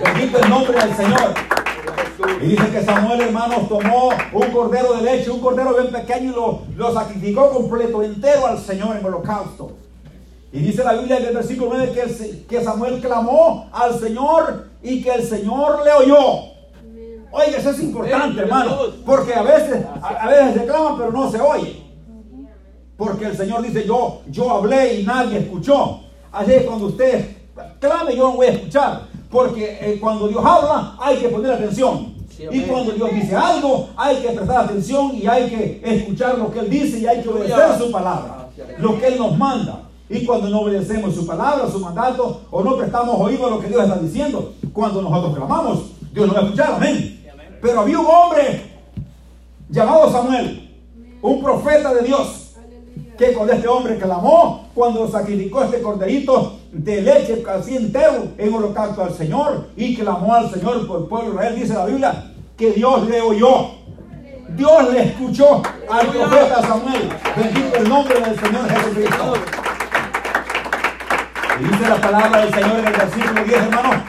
Bendito 0.04 0.38
el 0.40 0.50
nombre 0.50 0.80
del 0.80 0.96
Señor. 0.96 1.34
Y 2.42 2.46
dice 2.48 2.70
que 2.72 2.84
Samuel, 2.84 3.22
hermanos, 3.22 3.68
tomó 3.70 4.10
un 4.34 4.52
cordero 4.52 4.94
de 4.94 5.02
leche, 5.04 5.30
un 5.32 5.40
cordero 5.40 5.74
bien 5.76 5.92
pequeño 5.92 6.32
y 6.32 6.36
lo, 6.36 6.62
lo 6.76 6.94
sacrificó 6.94 7.50
completo, 7.52 8.04
entero 8.04 8.46
al 8.48 8.60
Señor 8.60 8.98
en 8.98 9.06
holocausto. 9.06 9.72
Y 10.52 10.60
dice 10.60 10.84
la 10.84 10.94
Biblia 10.94 11.18
en 11.18 11.26
el 11.26 11.34
versículo 11.36 11.72
9 11.74 11.92
que, 11.94 12.02
el- 12.02 12.46
que 12.48 12.64
Samuel 12.64 13.00
clamó 13.02 13.70
al 13.72 14.00
Señor 14.00 14.68
y 14.84 15.02
que 15.02 15.12
el 15.12 15.24
Señor 15.24 15.84
le 15.84 15.92
oyó. 15.92 16.20
Oiga, 17.32 17.58
eso 17.58 17.72
es 17.72 17.80
importante, 17.82 18.42
hermano, 18.42 18.78
porque 19.06 19.34
a 19.34 19.42
veces, 19.42 19.84
a, 20.02 20.08
a 20.08 20.28
veces 20.30 20.54
se 20.54 20.66
clama, 20.68 20.96
pero 20.98 21.12
no 21.12 21.32
se 21.32 21.42
oye. 21.42 21.82
Porque 22.96 23.26
el 23.26 23.36
Señor 23.36 23.64
dice, 23.64 23.86
yo, 23.88 24.22
yo 24.28 24.52
hablé 24.52 25.00
y 25.00 25.04
nadie 25.06 25.40
escuchó. 25.40 26.02
Así 26.34 26.52
es 26.52 26.64
cuando 26.64 26.88
usted 26.88 27.44
clame, 27.80 28.16
yo 28.16 28.24
no 28.30 28.36
voy 28.38 28.48
a 28.48 28.52
escuchar. 28.52 29.02
Porque 29.30 29.78
eh, 29.82 30.00
cuando 30.00 30.28
Dios 30.28 30.44
habla, 30.46 30.96
hay 31.00 31.18
que 31.18 31.30
poner 31.30 31.54
atención. 31.54 32.14
Sí, 32.30 32.44
y 32.52 32.62
cuando 32.62 32.92
Dios 32.92 33.10
dice 33.14 33.36
algo, 33.36 33.90
hay 33.96 34.18
que 34.18 34.30
prestar 34.30 34.66
atención 34.66 35.12
y 35.16 35.28
hay 35.28 35.50
que 35.50 35.82
escuchar 35.84 36.38
lo 36.38 36.52
que 36.52 36.60
Él 36.60 36.70
dice 36.70 37.00
y 37.00 37.08
hay 37.08 37.22
que 37.22 37.30
obedecer 37.30 37.78
su 37.78 37.92
palabra. 37.92 38.50
Lo 38.80 39.00
que 39.00 39.08
Él 39.08 39.18
nos 39.18 39.38
manda. 39.38 39.82
Y 40.10 40.26
cuando 40.26 40.50
no 40.50 40.62
obedecemos 40.62 41.16
su 41.16 41.26
palabra, 41.26 41.68
su 41.72 41.80
mandato, 41.80 42.42
o 42.52 42.64
no 42.64 42.78
prestamos 42.78 43.20
oído 43.20 43.48
a 43.48 43.50
lo 43.52 43.60
que 43.60 43.68
Dios 43.68 43.84
está 43.84 43.98
diciendo, 43.98 44.54
cuando 44.72 45.02
nosotros 45.02 45.36
clamamos, 45.36 45.80
Dios 46.12 46.28
nos 46.28 46.36
va 46.36 46.42
a 46.42 46.44
escuchar, 46.44 46.74
amén. 46.74 47.26
Pero 47.62 47.82
había 47.82 48.00
un 48.00 48.06
hombre 48.06 48.72
llamado 49.70 50.12
Samuel, 50.12 50.70
un 51.22 51.42
profeta 51.42 51.94
de 51.94 52.04
Dios, 52.04 52.43
que 53.18 53.34
con 53.34 53.50
este 53.50 53.68
hombre 53.68 53.98
clamó 53.98 54.68
cuando 54.74 55.10
sacrificó 55.10 55.64
este 55.64 55.82
corderito 55.82 56.58
de 56.72 57.02
leche 57.02 57.44
casi 57.44 57.78
entero 57.78 58.30
en 58.38 58.54
holocausto 58.54 59.04
al 59.04 59.14
Señor 59.14 59.68
y 59.76 59.96
clamó 59.96 60.34
al 60.34 60.52
Señor 60.52 60.88
por 60.88 61.02
el 61.02 61.06
pueblo 61.08 61.30
de 61.30 61.36
Israel. 61.36 61.56
Dice 61.56 61.74
la 61.74 61.86
Biblia 61.86 62.32
que 62.58 62.72
Dios 62.72 63.08
le 63.08 63.22
oyó. 63.22 63.84
Dios 64.56 64.94
le 64.94 65.04
escuchó 65.04 65.62
al 65.90 66.08
profeta 66.08 66.62
Samuel. 66.62 67.10
Bendito 67.36 67.78
el 67.78 67.90
nombre 67.90 68.20
del 68.20 68.40
Señor 68.40 68.70
Jesucristo. 68.70 69.34
Y 71.60 71.64
dice 71.66 71.90
la 71.90 72.02
palabra 72.02 72.46
del 72.46 72.54
Señor 72.54 72.80
en 72.80 72.88
el 72.88 72.94
versículo 72.94 73.44
10, 73.44 73.58
hermano, 73.58 74.04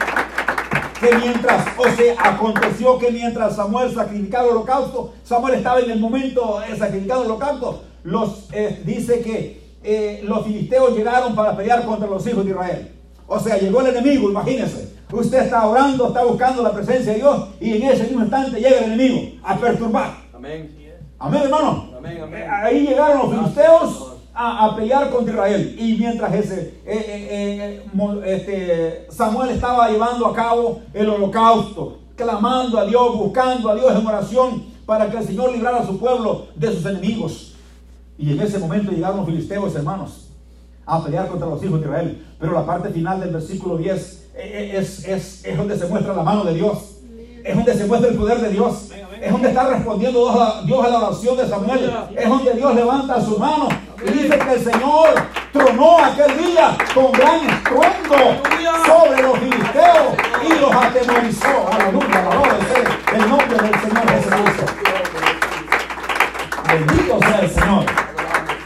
que 0.99 1.15
mientras, 1.15 1.65
o 1.77 1.83
sea, 1.83 2.15
aconteció 2.17 2.97
que 2.97 3.11
mientras 3.11 3.55
Samuel 3.55 3.93
sacrificaba 3.93 4.45
el 4.45 4.51
holocausto, 4.51 5.13
Samuel 5.23 5.55
estaba 5.55 5.79
en 5.79 5.91
el 5.91 5.99
momento 5.99 6.59
de 6.67 6.75
sacrificar 6.75 7.19
el 7.19 7.25
holocausto, 7.25 7.83
los, 8.05 8.47
eh, 8.53 8.81
dice 8.85 9.19
que 9.19 9.75
eh, 9.83 10.21
los 10.23 10.45
filisteos 10.45 10.95
llegaron 10.95 11.35
para 11.35 11.57
pelear 11.57 11.85
contra 11.85 12.07
los 12.07 12.25
hijos 12.25 12.45
de 12.45 12.51
Israel. 12.51 12.91
O 13.27 13.39
sea, 13.39 13.57
llegó 13.57 13.81
el 13.81 13.87
enemigo, 13.87 14.29
imagínense. 14.29 14.95
Usted 15.11 15.43
está 15.43 15.67
orando, 15.67 16.07
está 16.07 16.23
buscando 16.23 16.63
la 16.63 16.71
presencia 16.71 17.11
de 17.13 17.19
Dios 17.19 17.49
y 17.59 17.73
en 17.73 17.83
ese 17.83 18.03
mismo 18.03 18.21
instante 18.21 18.59
llega 18.59 18.77
el 18.79 18.91
enemigo 18.93 19.33
a 19.43 19.57
perturbar. 19.57 20.17
Amén. 20.33 20.71
Amén, 21.17 21.41
hermano. 21.43 21.89
Amén, 21.97 22.21
amén. 22.21 22.43
Eh, 22.43 22.47
Ahí 22.47 22.87
llegaron 22.87 23.19
los 23.19 23.39
filisteos 23.39 24.13
a, 24.33 24.65
a 24.65 24.75
pelear 24.75 25.09
contra 25.09 25.33
Israel. 25.33 25.75
Y 25.79 25.93
mientras 25.95 26.33
ese, 26.33 26.81
eh, 26.85 26.85
eh, 26.85 27.83
eh, 27.97 28.21
este, 28.25 29.07
Samuel 29.11 29.49
estaba 29.51 29.89
llevando 29.89 30.27
a 30.27 30.33
cabo 30.33 30.81
el 30.93 31.09
holocausto, 31.09 31.99
clamando 32.15 32.77
a 32.77 32.85
Dios, 32.85 33.17
buscando 33.17 33.69
a 33.69 33.75
Dios 33.75 33.95
en 33.97 34.05
oración 34.05 34.63
para 34.85 35.09
que 35.09 35.17
el 35.17 35.25
Señor 35.25 35.51
librara 35.51 35.77
a 35.77 35.85
su 35.85 35.97
pueblo 35.97 36.47
de 36.55 36.71
sus 36.71 36.85
enemigos. 36.85 37.54
Y 38.17 38.31
en 38.31 38.41
ese 38.41 38.59
momento 38.59 38.91
llegaron 38.91 39.17
los 39.17 39.25
filisteos, 39.25 39.75
hermanos, 39.75 40.29
a 40.85 41.03
pelear 41.03 41.27
contra 41.27 41.47
los 41.47 41.61
hijos 41.63 41.79
de 41.79 41.85
Israel. 41.85 42.25
Pero 42.39 42.53
la 42.53 42.65
parte 42.65 42.89
final 42.89 43.19
del 43.19 43.31
versículo 43.31 43.77
10 43.77 44.29
eh, 44.35 44.37
eh, 44.37 44.77
es, 44.77 45.05
es, 45.05 45.45
es 45.45 45.57
donde 45.57 45.77
se 45.77 45.87
muestra 45.87 46.13
la 46.13 46.23
mano 46.23 46.43
de 46.43 46.53
Dios. 46.53 46.95
Es 47.43 47.55
donde 47.55 47.73
se 47.75 47.85
muestra 47.85 48.09
el 48.09 48.17
poder 48.17 48.39
de 48.39 48.49
Dios. 48.49 48.89
Es 49.21 49.31
donde 49.31 49.49
está 49.49 49.67
respondiendo 49.67 50.63
Dios 50.65 50.85
a, 50.85 50.89
la 50.89 50.97
oración 50.97 51.37
de 51.37 51.47
Samuel. 51.47 51.93
Es 52.15 52.29
donde 52.29 52.53
Dios 52.53 52.75
levanta 52.75 53.21
su 53.21 53.37
mano. 53.37 53.67
Y 54.05 54.11
dice 54.11 54.37
que 54.37 54.53
el 54.53 54.63
Señor 54.63 55.09
tronó 55.51 55.97
aquel 55.99 56.37
día 56.37 56.77
con 56.93 57.11
gran 57.11 57.49
estruendo 57.49 58.15
sobre 58.85 59.21
los 59.21 59.39
filisteos 59.39 60.15
y 60.43 60.59
los 60.59 60.71
atemorizó. 60.71 61.67
Aleluya, 61.71 62.19
alabado 62.19 62.55
el 63.13 63.29
nombre 63.29 63.57
del 63.57 63.79
Señor 63.79 64.09
Jesucristo. 64.09 65.04
Bendito 66.75 67.17
sea 67.21 67.39
el 67.39 67.49
Señor. 67.49 67.85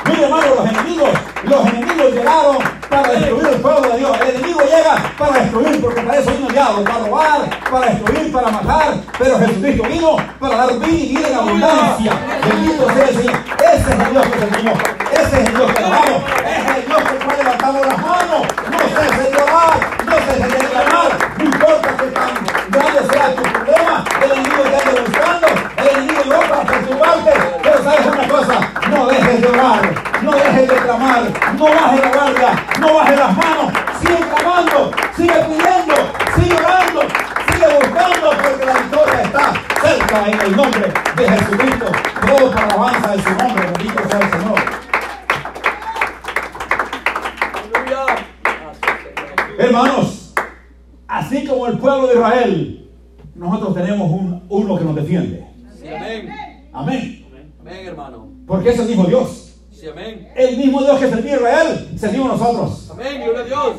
Mire, 0.06 0.24
hermano, 0.24 0.56
los 0.56 0.68
enemigos, 0.68 1.10
los 1.44 1.66
enemigos 1.68 2.12
llegaron 2.12 2.58
para 2.90 3.12
destruir 3.12 3.48
el 3.50 3.62
pueblo 3.62 3.88
de 3.88 3.98
Dios. 4.00 4.18
El 4.22 4.36
enemigo 4.36 4.62
llega 4.62 5.14
para 5.16 5.34
destruir, 5.34 5.80
porque 5.80 6.02
para 6.02 6.20
eso 6.20 6.32
vino 6.32 6.48
el 6.48 6.84
para 6.84 7.00
robar, 7.06 7.50
para 7.70 7.86
destruir, 7.86 8.32
para 8.32 8.50
matar. 8.50 8.96
Pero 9.16 9.38
Jesucristo 9.38 9.84
vino 9.84 10.18
para 10.40 10.56
dar 10.56 10.80
vida 10.80 10.88
y 10.90 11.08
vida 11.10 11.28
en 11.28 11.36
abundancia. 11.36 12.14
Bendito 12.50 12.94
sea 12.96 13.10
el 13.10 13.16
Señor. 13.16 13.36
Ese 13.60 13.78
es 13.78 14.00
el 14.00 14.10
Dios 14.10 14.26
que 14.26 14.40
servimos. 14.40 14.80
Ese 15.12 15.24
es 15.24 15.48
el 15.48 15.56
Dios 15.56 15.72
que 15.72 15.84
amamos. 15.84 16.24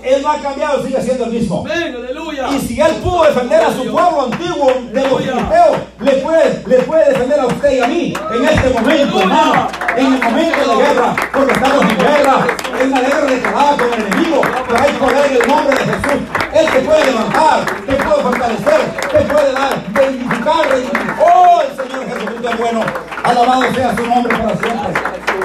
Él 0.03 0.23
no 0.23 0.31
ha 0.31 0.39
cambiado, 0.39 0.85
sigue 0.85 1.01
siendo 1.03 1.25
el 1.25 1.33
mismo. 1.33 1.65
Aleluya. 1.67 2.49
Y 2.51 2.59
si 2.61 2.81
él 2.81 2.95
pudo 3.03 3.25
defender 3.25 3.63
a 3.63 3.73
su 3.73 3.85
pueblo 3.85 4.23
antiguo 4.23 4.73
de 4.93 5.03
los 5.03 5.19
filisteos, 5.19 5.77
le 6.01 6.13
puede, 6.13 6.63
le 6.67 6.77
puede 6.83 7.09
defender 7.11 7.41
a 7.41 7.47
usted 7.47 7.73
y 7.73 7.81
a 7.81 7.87
mí 7.87 8.15
en 8.35 8.45
este 8.49 8.71
momento, 8.71 9.21
hermano. 9.21 9.69
En 9.97 10.07
el 10.07 10.23
momento 10.23 10.77
de 10.77 10.85
guerra, 10.85 11.17
porque 11.33 11.53
estamos 11.53 11.83
en 11.83 11.99
guerra, 11.99 12.47
en 12.81 12.91
la 12.91 13.01
guerra 13.01 13.27
declarada 13.27 13.77
con 13.77 13.93
el 13.93 14.07
enemigo, 14.07 14.43
pero 14.69 14.83
hay 14.83 14.93
poder 14.93 15.27
en 15.31 15.43
el 15.43 15.49
nombre 15.49 15.75
de 15.77 15.85
Jesús. 15.85 16.21
Él 16.53 16.67
te 16.71 16.81
puede 16.81 17.05
levantar, 17.07 17.67
te 17.87 17.95
puede 17.95 18.23
fortalecer, 18.23 18.81
te 19.13 19.21
puede 19.21 19.53
dar, 19.53 19.83
reivindicar, 19.93 20.69
reivindicar. 20.71 21.17
Oh, 21.21 21.61
el 21.63 21.77
Señor 21.77 22.07
Jesucristo 22.07 22.49
es 22.49 22.59
bueno. 22.59 22.85
Alabado 23.23 23.75
sea 23.75 23.97
su 23.97 24.07
nombre 24.07 24.37
para 24.37 24.57
siempre. 24.57 25.03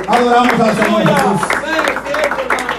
Adoramos 0.08 0.60
al 0.60 0.76
Señor. 0.76 1.02
Jesús. 1.02 1.42
Amén, 1.56 1.84
cierto, 2.06 2.42
hermano. 2.42 2.76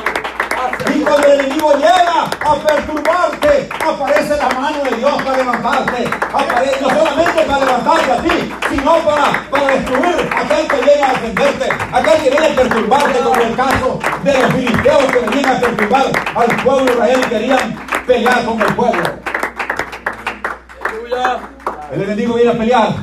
Y 0.94 1.00
Gracias. 1.00 1.05
Cuando 1.16 1.32
el 1.32 1.40
enemigo 1.40 1.72
llega 1.74 2.24
a 2.24 2.54
perturbarte, 2.56 3.68
aparece 3.80 4.36
la 4.36 4.48
mano 4.50 4.84
de 4.84 4.96
Dios 4.96 5.22
para 5.22 5.36
levantarte. 5.38 6.10
Aparece 6.32 6.80
no 6.82 6.88
solamente 6.90 7.42
para 7.42 7.64
levantarte 7.64 8.12
a 8.12 8.22
ti, 8.22 8.54
sino 8.70 8.98
para, 8.98 9.50
para 9.50 9.66
destruir 9.68 10.30
a 10.30 10.40
aquel 10.40 10.68
que 10.68 10.76
viene 10.76 11.02
a 11.02 11.12
defenderte, 11.12 11.68
aquel 11.92 12.22
que 12.22 12.30
viene 12.30 12.46
a 12.46 12.54
perturbarte, 12.56 13.18
como 13.20 13.40
el 13.40 13.56
caso 13.56 13.98
de 14.24 14.38
los 14.38 14.52
filisteos 14.52 15.04
que 15.04 15.18
venían 15.20 15.56
a 15.56 15.60
perturbar 15.60 16.06
al 16.34 16.56
pueblo 16.62 16.84
de 16.84 16.92
Israel 16.92 17.20
y 17.24 17.28
querían 17.28 17.86
pelear 18.06 18.44
con 18.44 18.60
el 18.60 18.74
pueblo. 18.74 19.02
Aleluya. 20.84 21.38
El 21.92 22.02
enemigo 22.02 22.34
viene 22.34 22.50
a 22.50 22.58
pelear 22.58 22.94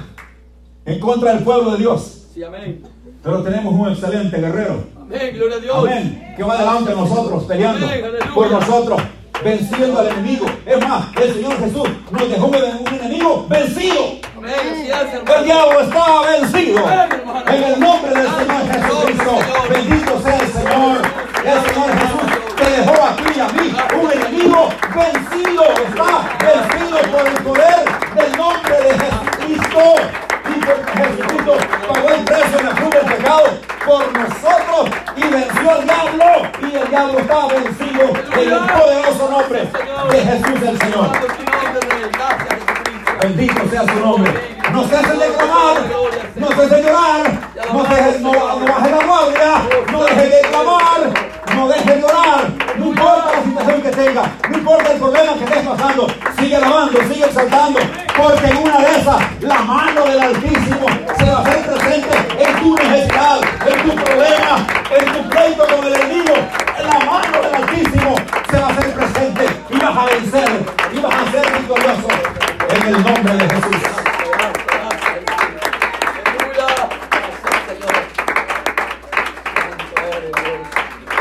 en 0.86 1.00
contra 1.00 1.34
del 1.34 1.43
pueblo 1.43 1.72
de 1.72 1.77
Dios. 1.79 2.27
Sí, 2.32 2.43
amén. 2.43 2.84
Pero 3.24 3.41
tenemos 3.41 3.74
un 3.74 3.89
excelente 3.89 4.38
guerrero. 4.38 4.92
Amén, 5.03 5.36
gloria 5.36 5.57
a 5.57 5.60
Dios. 5.60 5.77
Amén. 5.79 6.33
Que 6.38 6.43
va 6.43 6.57
delante 6.57 6.91
de 6.91 6.95
nosotros, 6.95 7.43
peleando 7.43 7.86
Amén, 7.86 8.05
por 8.33 8.50
nosotros, 8.50 9.01
venciendo 9.43 10.00
al 10.00 10.07
enemigo. 10.07 10.45
Es 10.65 10.88
más, 10.88 11.07
el 11.17 11.33
Señor 11.33 11.60
Jesús 11.60 11.89
nos 12.10 12.29
dejó 12.29 12.45
un 12.45 12.55
enemigo 12.55 13.45
vencido. 13.50 14.01
Amén, 14.38 14.53
es, 14.63 15.36
El 15.36 15.43
diablo 15.43 15.81
está 15.81 16.22
vencido. 16.22 16.88
Amén. 16.88 17.10
En 17.48 17.63
el 17.63 17.79
nombre 17.81 18.13
del 18.13 18.27
Señor 18.27 18.72
Jesucristo. 18.72 19.39
Bendito 19.69 20.22
sea 20.22 20.38
el 20.38 20.48
Señor. 20.48 21.01
El 21.43 21.74
Señor 21.74 21.89
Jesús 22.00 22.55
te 22.55 22.69
dejó 22.69 23.03
a 23.03 23.15
ti 23.17 23.24
y 23.36 23.39
a 23.41 23.48
mí 23.50 23.75
un 24.01 24.12
enemigo 24.12 24.69
vencido. 24.95 25.63
Está 25.83 26.38
vencido 26.39 26.98
por 27.12 27.27
el 27.27 27.43
poder 27.43 27.86
del 28.15 28.38
nombre 28.38 28.75
de 28.83 29.00
Jesucristo. 29.00 29.95
Y 30.48 30.65
porque 30.65 30.91
Jesucristo 30.93 31.57
pagó 31.89 32.10
el 32.10 32.24
precio 32.24 32.60
en 32.60 32.65
la 32.65 32.72
cruz 32.72 32.89
del 32.89 33.15
pecado 33.17 33.72
por 33.85 34.11
nosotros 34.13 34.89
y 35.15 35.21
venció 35.21 35.71
al 35.71 35.83
diablo. 35.83 36.25
Y 36.61 36.75
el 36.75 36.89
diablo 36.89 37.19
está 37.19 37.47
vencido 37.47 38.03
en 38.33 38.51
el 38.51 38.59
poderoso 38.59 39.29
nombre 39.29 39.69
de 40.11 40.19
Jesús 40.19 40.67
el 40.67 40.79
Señor. 40.79 41.11
Bendito 43.21 43.69
sea 43.69 43.83
su 43.83 43.99
nombre. 43.99 44.53
No 44.71 44.83
cesen 44.85 45.19
de 45.19 45.27
clamar, 45.27 45.83
no 46.35 46.47
cesen 46.47 46.69
de 46.69 46.81
llorar, 46.81 47.23
no, 47.71 47.83
deje, 47.83 48.19
no, 48.19 48.31
no 48.31 48.65
baje 48.65 48.89
la 48.89 49.05
guardia, 49.05 49.51
no 49.91 50.03
deje 50.03 50.29
de 50.29 50.41
clamar, 50.41 51.13
no 51.55 51.67
deje 51.67 51.95
de 51.95 52.03
orar. 52.03 52.49
No 52.77 52.85
importa 52.87 53.31
la 53.35 53.43
situación 53.43 53.81
que 53.83 53.89
tenga, 53.91 54.31
no 54.49 54.57
importa 54.57 54.91
el 54.91 54.97
problema 54.97 55.33
que 55.33 55.43
estés 55.43 55.67
pasando, 55.67 56.07
sigue 56.39 56.55
alabando, 56.55 56.99
sigue 57.03 57.25
exaltando, 57.25 57.79
porque 58.17 58.47
en 58.47 58.57
una 58.57 58.79
de 58.79 58.91
esas 58.97 59.41
la 59.41 59.59
mano 59.59 60.05
del 60.05 60.19
Altísimo 60.19 60.87
se 61.19 61.25
va 61.25 61.37
a 61.37 61.41
hacer 61.41 61.65
presente 61.71 62.17
en 62.39 62.59
tu 62.59 62.75
necesidad, 62.75 63.39
en 63.65 63.89
tu 63.89 63.96
problema, 63.96 64.67
en 64.91 65.13
tu 65.13 65.29
pleito 65.29 65.65
con 65.65 65.86
el 65.86 65.96
enemigo. 65.96 66.34
La 66.84 67.00
mano 67.05 67.41
del 67.41 67.55
Altísimo 67.55 68.15
se 68.50 68.58
va 68.58 68.67
a 68.67 68.70
hacer 68.70 68.93
presente 68.93 69.46
y 69.70 69.79
vas 69.79 69.98
a 69.98 70.05
vencer 70.05 70.50
y 70.91 71.00
vas 71.00 71.15
a 71.15 71.32
ser 71.32 71.58
victorioso 71.58 72.08
en 72.70 72.88
el 72.88 73.03
nombre 73.03 73.34
de 73.34 73.50
Jesús. 73.50 73.77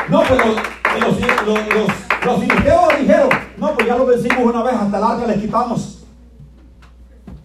No, 0.08 0.22
pero 0.28 0.44
los, 0.44 0.56
los, 1.00 1.68
los, 1.68 1.88
los 2.24 2.40
dijeron, 2.40 3.28
No, 3.56 3.74
pues 3.74 3.86
ya 3.86 3.96
lo 3.96 4.06
vencimos 4.06 4.44
una 4.44 4.62
vez, 4.62 4.74
hasta 4.74 4.98
el 4.98 5.04
arca 5.04 5.26
les 5.26 5.40
quitamos. 5.40 6.04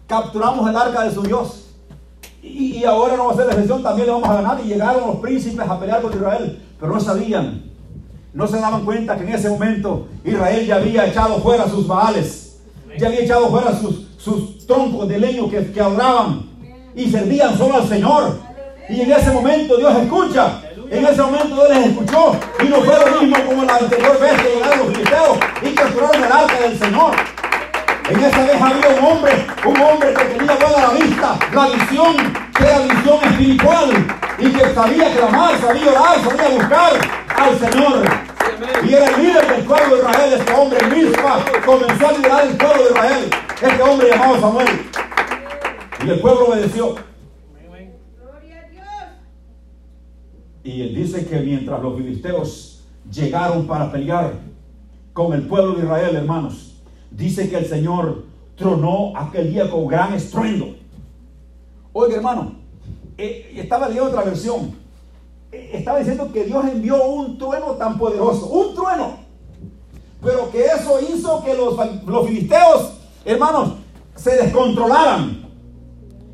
Capturamos 0.07 0.69
el 0.69 0.75
arca 0.75 1.03
de 1.03 1.13
su 1.13 1.21
Dios. 1.23 1.66
Y, 2.53 2.83
ahora 2.85 3.17
no 3.17 3.27
va 3.27 3.33
a 3.33 3.35
ser 3.35 3.45
la 3.45 3.51
excepción, 3.53 3.83
también 3.83 4.07
le 4.07 4.13
vamos 4.13 4.29
a 4.29 4.35
ganar. 4.35 4.59
Y 4.63 4.67
llegaron 4.67 5.07
los 5.07 5.15
príncipes 5.17 5.67
a 5.67 5.79
pelear 5.79 6.01
contra 6.01 6.19
Israel, 6.19 6.61
pero 6.79 6.93
no 6.93 6.99
sabían, 6.99 7.63
no 8.33 8.47
se 8.47 8.59
daban 8.59 8.85
cuenta 8.85 9.17
que 9.17 9.23
en 9.23 9.29
ese 9.33 9.49
momento 9.49 10.07
Israel 10.23 10.65
ya 10.65 10.75
había 10.75 11.05
echado 11.07 11.39
fuera 11.39 11.67
sus 11.67 11.87
baales, 11.87 12.59
ya 12.97 13.07
había 13.07 13.21
echado 13.21 13.49
fuera 13.49 13.75
sus, 13.77 14.07
sus 14.17 14.65
troncos 14.65 15.07
de 15.07 15.17
leño 15.17 15.49
que, 15.49 15.71
que 15.71 15.81
adoraban 15.81 16.43
y 16.95 17.09
servían 17.09 17.57
solo 17.57 17.75
al 17.75 17.87
Señor. 17.87 18.39
Y 18.89 19.01
en 19.01 19.11
ese 19.11 19.31
momento 19.31 19.77
Dios 19.77 19.95
escucha. 19.95 20.61
En 20.89 21.05
ese 21.05 21.21
momento 21.21 21.55
Dios 21.55 21.69
les 21.69 21.87
escuchó 21.87 22.35
y 22.63 22.67
no 22.69 22.77
fue 22.77 22.95
lo 22.97 23.21
mismo 23.21 23.35
como 23.45 23.63
la 23.65 23.75
anterior 23.75 24.19
vez 24.21 24.41
que 24.41 24.55
llegaron 24.55 24.79
los 24.79 24.87
filisteos 24.87 25.37
y 25.61 25.75
capturaron 25.75 26.23
el 26.23 26.31
arca 26.31 26.59
del 26.61 26.79
Señor. 26.79 27.11
En 28.09 28.23
esa 28.23 28.45
vez 28.45 28.61
había 28.61 28.87
un 28.87 29.05
hombre, 29.05 29.33
un 29.65 29.81
hombre 29.81 30.13
que 30.13 30.23
tenía 30.23 30.55
buena 30.55 30.79
la 30.79 30.93
vista, 30.93 31.39
la 31.53 31.67
visión, 31.67 32.15
que 32.55 32.63
era 32.63 32.79
visión 32.79 33.23
espiritual 33.25 33.89
y 34.39 34.49
que 34.49 34.73
sabía 34.73 35.13
clamar, 35.13 35.59
sabía 35.59 35.91
orar, 35.91 36.23
sabía 36.23 36.57
buscar 36.57 36.93
al 37.35 37.59
Señor. 37.59 38.03
Y 38.85 38.93
era 38.93 39.09
el 39.09 39.21
líder 39.21 39.47
del 39.47 39.65
pueblo 39.65 39.95
de 39.95 40.01
Israel, 40.01 40.33
este 40.39 40.53
hombre, 40.53 40.87
Mispa, 40.87 41.45
comenzó 41.65 42.07
a 42.07 42.11
liderar 42.13 42.47
el 42.47 42.55
pueblo 42.55 42.83
de 42.83 42.89
Israel, 42.91 43.29
este 43.61 43.83
hombre 43.83 44.09
llamado 44.09 44.39
Samuel. 44.39 44.67
Y 46.05 46.09
el 46.09 46.19
pueblo 46.21 46.45
obedeció. 46.45 46.95
Gloria 46.95 48.63
a 48.65 48.69
Dios. 48.69 48.85
Y 50.63 50.81
él 50.81 50.95
dice 50.95 51.27
que 51.27 51.39
mientras 51.41 51.81
los 51.81 51.97
filisteos 51.97 52.85
llegaron 53.11 53.67
para 53.67 53.91
pelear 53.91 54.31
con 55.11 55.33
el 55.33 55.41
pueblo 55.41 55.73
de 55.73 55.83
Israel, 55.83 56.15
hermanos, 56.15 56.76
dice 57.11 57.49
que 57.49 57.57
el 57.57 57.65
Señor 57.65 58.25
tronó 58.57 59.13
aquel 59.15 59.51
día 59.51 59.69
con 59.69 59.87
gran 59.87 60.13
estruendo. 60.13 60.75
Oiga, 61.93 62.17
hermano, 62.17 62.55
eh, 63.17 63.53
estaba 63.55 63.87
leyendo 63.87 64.09
otra 64.09 64.23
versión. 64.23 64.75
Eh, 65.51 65.71
estaba 65.73 65.99
diciendo 65.99 66.31
que 66.31 66.43
Dios 66.43 66.65
envió 66.65 67.03
un 67.05 67.37
trueno 67.37 67.71
tan 67.73 67.97
poderoso, 67.97 68.47
un 68.47 68.75
trueno. 68.75 69.17
Pero 70.21 70.51
que 70.51 70.65
eso 70.65 70.99
hizo 70.99 71.43
que 71.43 71.53
los, 71.53 72.27
filisteos, 72.27 72.93
hermanos, 73.23 73.73
se 74.15 74.35
descontrolaran 74.35 75.45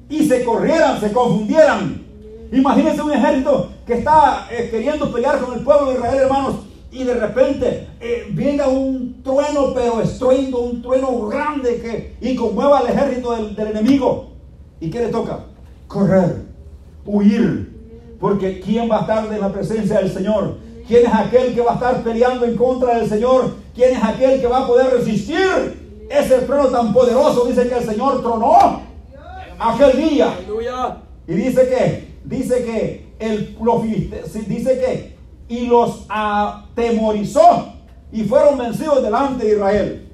y 0.09 0.25
se 0.25 0.43
corrieran, 0.43 0.99
se 0.99 1.11
confundieran. 1.11 2.03
Imagínense 2.51 3.01
un 3.01 3.11
ejército 3.11 3.69
que 3.85 3.95
está 3.95 4.47
eh, 4.51 4.69
queriendo 4.69 5.11
pelear 5.11 5.39
con 5.39 5.57
el 5.57 5.63
pueblo 5.63 5.91
de 5.91 5.97
Israel, 5.97 6.19
hermanos, 6.23 6.55
y 6.91 7.03
de 7.03 7.13
repente 7.15 7.87
venga 8.33 8.67
un 8.67 9.12
trueno, 9.23 9.73
pero 9.73 10.01
estruendo, 10.01 10.59
un 10.59 10.81
trueno 10.81 11.27
grande 11.27 11.81
que 11.81 12.15
y 12.21 12.35
conmueva 12.35 12.79
al 12.79 12.87
ejército 12.87 13.33
del, 13.33 13.55
del 13.55 13.67
enemigo. 13.67 14.31
¿Y 14.79 14.89
qué 14.89 14.99
le 14.99 15.07
toca? 15.07 15.45
Correr, 15.87 16.43
huir. 17.05 17.73
Porque 18.19 18.59
¿quién 18.59 18.89
va 18.89 18.99
a 18.99 19.01
estar 19.01 19.25
en 19.25 19.39
la 19.39 19.51
presencia 19.51 19.99
del 19.99 20.11
Señor? 20.11 20.57
¿Quién 20.87 21.05
es 21.05 21.13
aquel 21.13 21.53
que 21.53 21.61
va 21.61 21.71
a 21.71 21.75
estar 21.75 22.03
peleando 22.03 22.45
en 22.45 22.55
contra 22.55 22.97
del 22.97 23.07
Señor? 23.07 23.55
¿Quién 23.73 23.95
es 23.95 24.03
aquel 24.03 24.41
que 24.41 24.47
va 24.47 24.59
a 24.59 24.67
poder 24.67 24.91
resistir 24.93 26.05
ese 26.09 26.39
trueno 26.39 26.67
tan 26.67 26.93
poderoso? 26.93 27.45
Dice 27.45 27.67
que 27.67 27.75
el 27.75 27.83
Señor 27.83 28.21
tronó 28.21 28.81
aquel 29.57 30.09
día. 30.09 30.37
Y 31.27 31.33
dice 31.33 31.67
que, 31.69 32.13
dice 32.25 32.63
que 32.65 33.13
el, 33.19 33.57
dice 34.47 34.79
que, 34.79 35.15
y 35.47 35.67
los 35.67 36.05
atemorizó 36.09 37.73
y 38.13 38.23
fueron 38.25 38.59
vencidos 38.59 39.01
delante 39.01 39.43
de 39.43 39.53
Israel. 39.53 40.11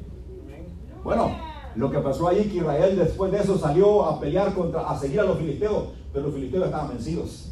Bueno, 1.04 1.36
lo 1.76 1.92
que 1.92 2.00
pasó 2.00 2.30
allí 2.30 2.46
que 2.46 2.58
Israel 2.58 2.98
después 2.98 3.30
de 3.30 3.40
eso 3.40 3.58
salió 3.58 4.06
a 4.06 4.20
pelear 4.22 4.54
contra, 4.54 4.90
a 4.90 4.98
seguir 4.98 5.20
a 5.20 5.24
los 5.24 5.38
filisteos, 5.38 5.90
pero 6.14 6.28
los 6.28 6.34
filisteos 6.34 6.66
estaban 6.66 6.88
vencidos. 6.88 7.52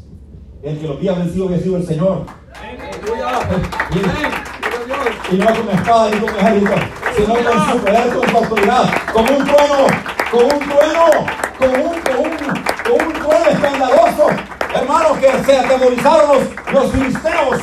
El 0.62 0.78
que 0.78 0.88
los 0.88 0.96
había 0.96 1.12
vencido 1.12 1.46
había 1.46 1.60
sido 1.60 1.76
el 1.76 1.86
Señor. 1.86 2.24
Y 5.30 5.36
no 5.36 5.46
con 5.46 5.68
espada 5.68 6.10
ni 6.10 6.18
con 6.18 6.30
ejército, 6.30 6.72
sino 7.14 7.34
con 7.34 7.70
su 7.70 7.78
poder, 7.84 8.14
con 8.14 8.28
su 8.30 8.36
autoridad, 8.38 8.90
con 9.12 9.22
un 9.22 9.44
trueno, 9.44 9.86
con 10.30 10.44
un 10.44 10.58
trueno, 10.58 11.04
con 11.58 11.68
un, 11.68 12.00
con 12.00 12.16
un, 12.16 12.36
con 12.84 13.06
un 13.06 13.12
trueno 13.12 13.50
escandaloso. 13.50 14.26
Hermanos, 14.74 15.18
que 15.18 15.44
se 15.44 15.58
atemorizaron 15.58 16.38
los, 16.38 16.72
los 16.72 16.92
filisteos 16.92 17.58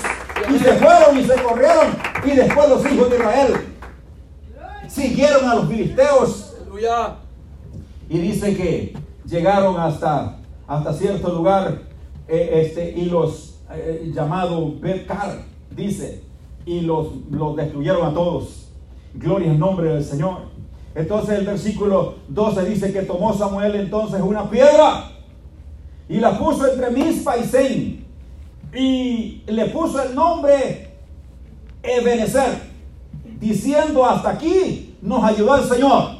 y 0.50 0.60
se 0.60 0.74
fueron 0.74 1.18
y 1.18 1.24
se 1.26 1.36
corrieron. 1.42 2.15
Y 2.26 2.32
después 2.32 2.70
los 2.70 2.92
hijos 2.92 3.10
de 3.10 3.18
Israel 3.18 3.54
siguieron 4.88 5.50
a 5.50 5.56
los 5.56 5.68
filisteos 5.68 6.56
y 8.10 8.18
dice 8.18 8.56
que 8.56 8.94
llegaron 9.26 9.80
hasta, 9.80 10.38
hasta 10.68 10.94
cierto 10.94 11.34
lugar 11.34 11.82
eh, 12.28 12.66
este, 12.66 12.92
y 12.92 13.06
los 13.06 13.60
eh, 13.74 14.12
llamado 14.14 14.74
Betcar, 14.80 15.44
dice, 15.72 16.24
y 16.66 16.82
los, 16.82 17.08
los 17.32 17.56
destruyeron 17.56 18.06
a 18.06 18.14
todos. 18.14 18.70
Gloria 19.14 19.52
al 19.52 19.60
nombre 19.60 19.94
del 19.94 20.04
Señor. 20.04 20.50
Entonces 20.94 21.40
el 21.40 21.46
versículo 21.46 22.16
12 22.28 22.66
dice 22.66 22.94
que 22.94 23.04
tomó 23.04 23.34
Samuel 23.34 23.76
entonces 23.76 24.22
una 24.22 24.50
piedra 24.50 25.12
y 26.08 26.20
la 26.20 26.38
puso 26.38 26.68
entre 26.68 26.92
Mispa 26.92 27.38
y 27.38 27.44
Zen 27.44 28.06
y 28.74 29.44
le 29.48 29.66
puso 29.68 30.02
el 30.02 30.14
nombre 30.14 30.95
Ebenezer, 31.88 32.62
diciendo 33.40 34.06
hasta 34.06 34.32
aquí 34.32 34.98
nos 35.02 35.24
ayudó 35.24 35.58
el 35.58 35.70
Señor. 35.70 36.18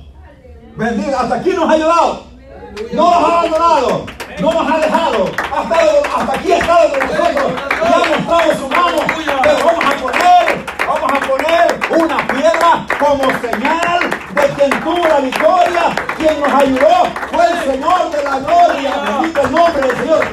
Bendiga, 0.76 1.22
hasta 1.22 1.36
aquí 1.36 1.50
nos 1.52 1.70
ha 1.70 1.74
ayudado. 1.74 2.24
No 2.92 3.04
nos 3.06 3.24
ha 3.24 3.40
abandonado, 3.40 4.06
no 4.42 4.54
nos 4.54 4.72
ha 4.72 4.80
dejado. 4.80 5.26
Hasta, 5.56 5.76
hasta 6.18 6.34
aquí 6.34 6.52
ha 6.52 6.58
estado 6.58 6.90
con 6.90 7.00
nosotros. 7.00 7.52
Y 7.72 7.86
ha 7.86 8.18
mostrado 8.18 8.54
su 8.60 8.70
mano. 8.70 8.98
Pero 9.44 9.66
vamos 9.66 9.86
a 9.86 9.98
poner, 10.02 10.66
vamos 10.86 11.12
a 11.12 11.20
poner 11.28 12.02
una 12.02 12.28
piedra 12.28 12.86
como 13.00 13.24
señal 13.40 14.10
de 14.36 14.50
quien 14.56 14.84
tuvo 14.84 15.08
la 15.08 15.20
victoria, 15.20 15.96
quien 16.18 16.42
nos 16.42 16.54
ayudó. 16.54 17.06
Fue 17.32 17.46
el 17.46 17.72
Señor 17.72 18.12
de 18.12 18.24
la 18.24 18.40
gloria. 18.40 18.92
Bendito 19.06 19.42
el 19.42 19.52
nombre 19.52 19.88
del 19.88 19.98
Señor. 19.98 20.26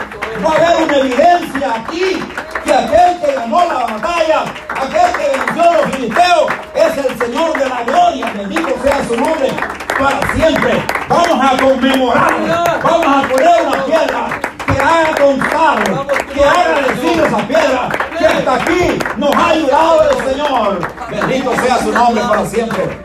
Va 0.44 0.50
a 0.50 0.56
haber 0.56 0.82
una 0.82 0.96
evidencia 0.98 1.74
aquí 1.76 2.22
que 2.64 2.74
aquel 2.74 3.20
que 3.20 3.32
ganó 3.32 3.64
la 3.64 3.86
batalla, 3.86 4.44
aquel 4.68 5.12
que 5.16 5.38
venció 5.38 5.62
a 5.62 5.72
los 5.74 5.86
filisteos, 5.90 6.52
es 6.74 6.96
el 6.98 7.18
Señor 7.18 7.58
de 7.58 7.68
la 7.68 7.82
gloria. 7.82 8.32
Bendito 8.34 8.74
sea 8.82 9.04
su 9.04 9.16
nombre 9.16 9.50
para 9.98 10.34
siempre. 10.34 10.84
Vamos 11.08 11.44
a 11.44 11.56
conmemorar, 11.62 12.80
vamos 12.82 13.24
a 13.24 13.28
poner 13.28 13.62
una 13.66 13.84
piedra 13.84 14.40
que 14.66 14.80
haga 14.80 15.14
constar, 15.14 15.84
que 16.32 16.44
haga 16.44 16.80
decir 16.88 17.20
esa 17.20 17.38
piedra 17.38 17.88
que 18.18 18.26
hasta 18.26 18.54
aquí 18.54 18.98
nos 19.16 19.34
ha 19.34 19.48
ayudado 19.48 20.10
el 20.10 20.30
Señor. 20.30 20.88
Bendito 21.10 21.54
sea 21.62 21.78
su 21.78 21.92
nombre 21.92 22.22
para 22.28 22.46
siempre. 22.46 23.00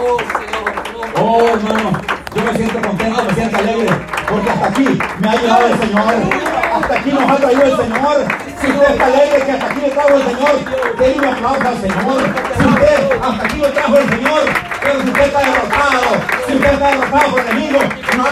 Oh, 0.00 0.18
Señor. 0.18 0.62
Oh, 1.14 1.46
hermano, 1.46 2.00
yo 2.42 2.52
me 2.52 2.58
siento 2.58 2.88
contento, 2.88 3.24
me 3.24 3.34
siento 3.34 3.56
alegre, 3.56 3.88
porque 4.28 4.50
hasta 4.50 4.66
aquí 4.66 4.98
me 5.20 5.28
ha 5.28 5.32
ayudado 5.32 5.66
el 5.66 5.78
Señor. 5.78 6.14
Hasta 6.74 6.94
aquí 6.94 7.12
nos 7.12 7.30
ha 7.30 7.36
traído 7.36 7.64
el 7.64 7.76
Señor. 7.76 8.26
Si 8.60 8.66
usted 8.70 8.90
está 8.90 9.04
alegre 9.06 9.44
que 9.44 9.52
hasta 9.52 9.66
aquí 9.66 9.80
le 9.80 9.90
trajo 9.90 10.14
el 10.14 10.22
Señor, 10.22 10.54
denle 10.98 11.18
un 11.18 11.34
aplauso 11.34 11.68
al 11.68 11.80
Señor. 11.80 12.22
Si 12.58 12.64
usted 12.64 13.10
hasta 13.22 13.44
aquí 13.44 13.58
lo 13.58 13.72
trajo 13.72 13.98
el 13.98 14.08
Señor, 14.08 14.40
pero 14.80 15.02
si 15.02 15.08
usted 15.08 15.22
está 15.22 15.38
derrotado, 15.38 16.00
si 16.46 16.54
usted 16.54 16.72
está 16.72 16.86
derrotado 16.88 17.30
por 17.30 17.40
el 17.40 17.48
enemigo, 17.48 17.78
no 18.16 18.24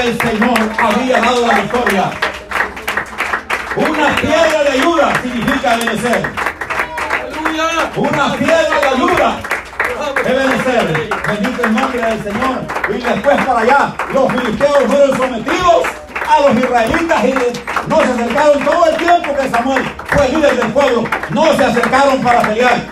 el 0.00 0.18
Señor 0.18 0.58
había 0.78 1.20
dado 1.20 1.46
la 1.46 1.54
victoria. 1.54 2.10
Una 3.76 4.16
piedra 4.16 4.62
de 4.64 4.70
ayuda 4.70 5.12
significa. 5.22 5.72
Aleluya. 5.72 6.32
Una 7.96 8.34
piedra 8.34 8.80
de 8.80 8.88
ayuda 8.88 9.40
obedecer. 10.24 11.08
Bendito 11.26 11.64
el 11.64 11.74
nombre 11.74 12.02
del 12.02 12.22
Señor. 12.22 12.66
Y 12.88 12.92
después 13.00 13.36
para 13.44 13.60
allá, 13.60 13.94
los 14.12 14.32
filisteos 14.32 14.84
fueron 14.86 15.16
sometidos 15.16 15.84
a 16.28 16.40
los 16.40 16.56
israelitas 16.56 17.24
y 17.24 17.34
no 17.88 18.00
se 18.00 18.12
acercaron 18.12 18.64
todo 18.64 18.86
el 18.86 18.96
tiempo 18.96 19.36
que 19.36 19.50
Samuel 19.50 19.84
fue 20.06 20.28
líder 20.28 20.56
del 20.56 20.72
pueblo. 20.72 21.04
No 21.30 21.52
se 21.54 21.64
acercaron 21.64 22.22
para 22.22 22.42
pelear 22.42 22.82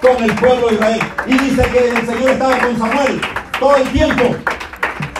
con 0.00 0.22
el 0.22 0.34
pueblo 0.34 0.68
de 0.68 0.74
Israel. 0.74 1.00
Y 1.26 1.38
dice 1.38 1.62
que 1.70 1.88
el 1.88 2.06
Señor 2.06 2.30
estaba 2.30 2.58
con 2.58 2.78
Samuel 2.78 3.20
todo 3.58 3.76
el 3.76 3.88
tiempo. 3.90 4.51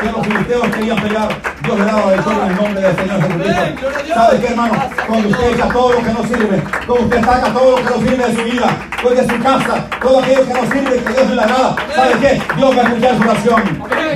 Que 0.02 0.10
los 0.10 0.26
filisteos 0.26 0.68
querían 0.68 1.00
pelear, 1.00 1.28
Dios 1.62 1.78
le 1.78 1.84
daba 1.84 2.12
victoria 2.12 2.42
en 2.42 2.50
el 2.50 2.56
nombre 2.56 2.80
del 2.80 2.96
Señor 2.96 3.22
Jesucristo. 3.22 4.14
¿Sabe 4.14 4.40
qué, 4.40 4.46
hermano? 4.48 4.74
Cuando 5.06 5.28
usted 5.28 5.54
echa 5.54 5.68
todo 5.68 5.92
lo 5.92 5.98
que 5.98 6.12
no 6.12 6.22
sirve, 6.24 6.62
cuando 6.86 7.04
usted 7.04 7.24
saca 7.24 7.52
todo 7.52 7.70
lo 7.70 7.76
que 7.76 7.82
no 7.84 7.96
sirve 7.98 8.26
de 8.26 8.36
su 8.36 8.42
vida, 8.42 8.76
pues 9.02 9.16
de 9.16 9.34
su 9.34 9.42
casa, 9.42 9.86
todo 10.00 10.18
aquello 10.18 10.46
que 10.46 10.54
no 10.54 10.62
sirve, 10.62 11.02
que 11.02 11.12
Dios 11.12 11.28
no 11.28 11.34
le 11.34 11.42
agrada, 11.42 11.76
¿sabe 11.94 12.14
qué? 12.20 12.42
Dios 12.56 12.76
va 12.76 12.80
a 12.80 12.84
escuchar 12.84 13.16
su 13.16 13.22
oración. 13.22 13.62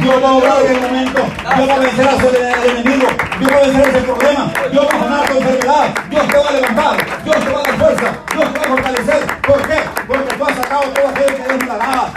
Dios 0.01 0.23
va 0.23 0.29
a 0.29 0.33
obrar 0.33 0.63
en 0.67 0.77
el 0.77 0.81
momento. 0.81 1.21
Dios 1.57 1.69
va 1.69 1.75
a 1.75 1.79
vencer 1.79 2.07
a 2.07 2.21
su 2.21 2.29
enemigo. 2.29 3.09
Dios 3.39 3.51
va 3.53 3.57
a 3.57 3.61
vencer 3.63 3.89
ese 3.89 4.01
problema. 4.01 4.53
Dios 4.71 4.87
va 4.87 4.97
a 4.97 5.03
sanar 5.03 5.27
tu 5.27 5.39
enfermedad. 5.39 5.87
Dios 6.11 6.29
te 6.29 6.39
va 6.39 6.49
a 6.49 6.53
levantar. 6.53 6.97
Dios 7.25 7.37
te 7.37 7.51
va 7.51 7.59
a 7.59 7.63
dar 7.63 7.75
fuerza. 7.77 8.13
Dios 8.33 8.53
te 8.53 8.59
va 8.59 8.65
a 8.65 8.69
fortalecer. 8.69 9.27
¿Por 9.47 9.63
qué? 9.63 9.79
Porque 10.07 10.37
tú 10.37 10.45
has 10.45 10.57
sacado 10.57 10.83
todo 10.83 11.09
aquello 11.09 11.37
que 11.37 11.43
Dios 11.43 11.59
no 11.59 11.67
le 11.67 11.73
agrada. 11.73 12.13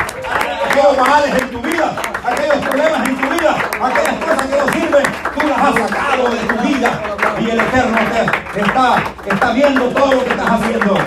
Aquellos 0.69 0.97
males 0.97 1.41
en 1.41 1.49
tu 1.49 1.62
vida, 1.62 1.95
aquellos 2.23 2.58
problemas 2.58 3.10
en 3.10 3.15
tu 3.17 3.29
vida, 3.29 3.55
aquellas 3.82 4.15
cosas 4.23 4.47
que 4.47 4.58
no 4.58 4.69
tú 4.88 5.48
las 5.48 5.60
has 5.60 5.76
sacado 5.76 6.30
de 6.30 6.38
tu 6.38 6.68
vida. 6.68 7.02
Y 7.39 7.50
el 7.50 7.60
Eterno 7.60 7.98
te 8.54 8.62
está, 8.62 9.04
está 9.26 9.52
viendo 9.54 9.86
todo 9.89 10.13
lo 10.13 10.24
que 10.24 10.30
estás 10.30 10.50
haciendo. 10.50 10.98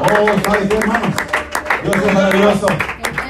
Oh, 0.00 0.26
¿sabes 0.44 0.68
qué, 0.68 0.76
hermanos? 0.76 1.14
Dios 1.82 1.96
es 1.96 2.14
maravilloso. 2.14 2.66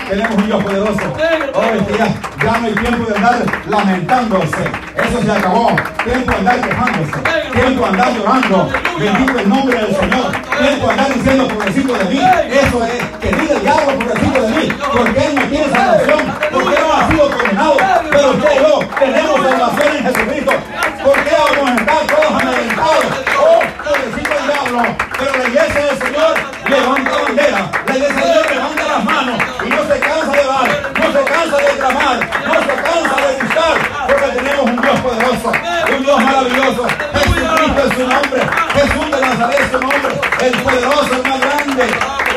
Tenemos 0.08 0.36
un 0.36 0.46
Dios 0.46 0.64
poderoso. 0.64 1.14
Oh, 1.54 1.62
este 1.62 1.98
ya, 1.98 2.58
no 2.58 2.66
hay 2.66 2.74
tiempo 2.74 3.10
de 3.10 3.16
andar 3.16 3.44
lamentándose. 3.68 4.64
Eso 4.96 5.22
se 5.22 5.30
acabó. 5.30 5.76
Tiempo 6.04 6.32
de 6.32 6.38
andar 6.38 6.60
quejándose. 6.60 7.12
Tiempo 7.52 7.80
de 7.82 7.86
andar 7.86 8.12
llorando. 8.14 8.68
Bendito 8.98 9.38
el 9.38 9.48
nombre 9.48 9.78
del 9.78 9.94
Señor. 9.94 10.32
Tiempo 10.58 10.86
de 10.86 10.92
andar 10.92 11.14
diciendo 11.14 11.48
pobrecito 11.48 11.94
de 11.94 12.04
mí. 12.06 12.20
Eso 12.50 12.84
es 12.84 13.04
que 13.20 13.36
diga 13.36 13.54
el 13.54 13.60
diablo 13.60 13.98
pobrecito 13.98 14.42
de 14.42 14.48
mí. 14.48 14.72
Porque 14.92 15.26
él 15.26 15.34
no 15.34 15.42
tiene 15.42 15.70
salvación. 15.70 16.34
Porque 16.52 16.80
no 16.80 16.92
ha 16.92 17.08
sido 17.08 17.30
condenado. 17.30 17.76
Tenemos 18.60 19.40
salvación 19.40 19.96
en 19.96 20.04
Jesucristo. 20.04 20.52
¿Por 21.02 21.14
qué 21.24 21.30
vamos 21.32 21.70
a 21.70 21.74
estar 21.76 22.06
todos 22.06 22.42
amedrentados? 22.42 23.04
Oh, 23.40 23.60
pobrecito 23.82 24.34
el 24.38 24.46
diablo. 24.46 24.96
Pero 25.18 25.32
la 25.38 25.48
iglesia 25.48 25.86
del 25.86 25.98
Señor 25.98 26.34
levanta 26.68 27.22
bandera. 27.22 27.70
La 27.86 27.96
iglesia 27.96 28.16
del 28.16 28.44
Señor 28.44 28.50
levanta 28.50 28.84
las 28.84 29.04
manos. 29.04 29.40
Y 29.64 29.68
no 29.70 29.82
se 29.88 30.00
cansa 30.00 30.32
de 30.32 30.44
dar. 30.44 30.92
No 30.92 31.12
se 31.12 31.24
cansa 31.24 31.56
de 31.56 31.78
clamar. 31.78 32.18
No 32.44 32.54
se 32.60 32.74
cansa 32.84 33.16
de 33.26 33.42
buscar. 33.42 33.74
Porque 34.06 34.28
tenemos 34.36 34.64
un 34.66 34.82
Dios 34.82 35.00
poderoso. 35.00 35.52
Un 35.96 36.02
Dios 36.02 36.22
maravilloso. 36.22 36.86
Jesucristo 37.14 37.82
es 37.86 37.94
su 37.96 38.06
nombre. 38.06 38.40
Jesús 38.74 39.10
de 39.10 39.20
Nazaret 39.22 39.60
es 39.60 39.70
su 39.70 39.80
nombre. 39.80 40.20
El 40.40 40.52
poderoso, 40.62 41.14
el 41.14 41.22
más 41.30 41.40
grande. 41.40 42.29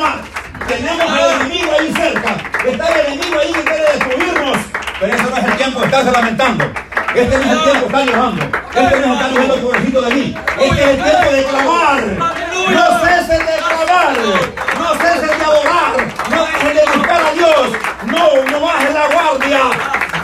De. 0.00 0.36
Tenemos 0.66 1.10
al 1.10 1.40
enemigo 1.40 1.72
ahí 1.78 1.92
cerca, 1.92 2.36
está 2.66 2.88
el 2.88 3.06
enemigo 3.06 3.38
ahí 3.38 3.52
que 3.52 3.62
quiere 3.62 3.84
destruirnos. 3.92 4.58
Pero 4.98 5.14
eso 5.14 5.30
no 5.30 5.36
es 5.36 5.44
el 5.44 5.56
tiempo 5.56 5.80
de 5.80 5.86
estarse 5.86 6.12
lamentando. 6.12 6.64
Este 7.14 7.38
no 7.38 7.44
es 7.44 7.50
el 7.50 7.62
tiempo 7.62 7.80
de 7.80 7.86
estar 7.86 8.04
llorando. 8.04 8.44
Este 8.74 8.80
no 8.80 8.86
es 8.86 8.94
el 8.96 9.12
estar 9.12 9.30
diciendo 9.30 9.56
pobrecito 9.56 10.02
de 10.02 10.14
mí. 10.14 10.34
Este 10.58 10.82
es 10.82 10.88
el 10.88 11.02
tiempo 11.02 11.30
de 11.30 11.44
clamar. 11.44 12.02
No 12.68 13.00
cesen 13.00 13.46
de 13.46 13.56
clamar. 13.56 14.16
No 14.78 14.94
cesen 14.94 15.38
de 15.38 15.44
adorar. 15.44 15.96
No 16.30 16.46
dejen 16.46 16.76
de 16.76 16.96
buscar 16.96 17.20
a 17.20 17.32
Dios. 17.32 17.68
No, 18.06 18.50
no 18.50 18.60
bajen 18.60 18.94
la 18.94 19.06
guardia. 19.06 19.60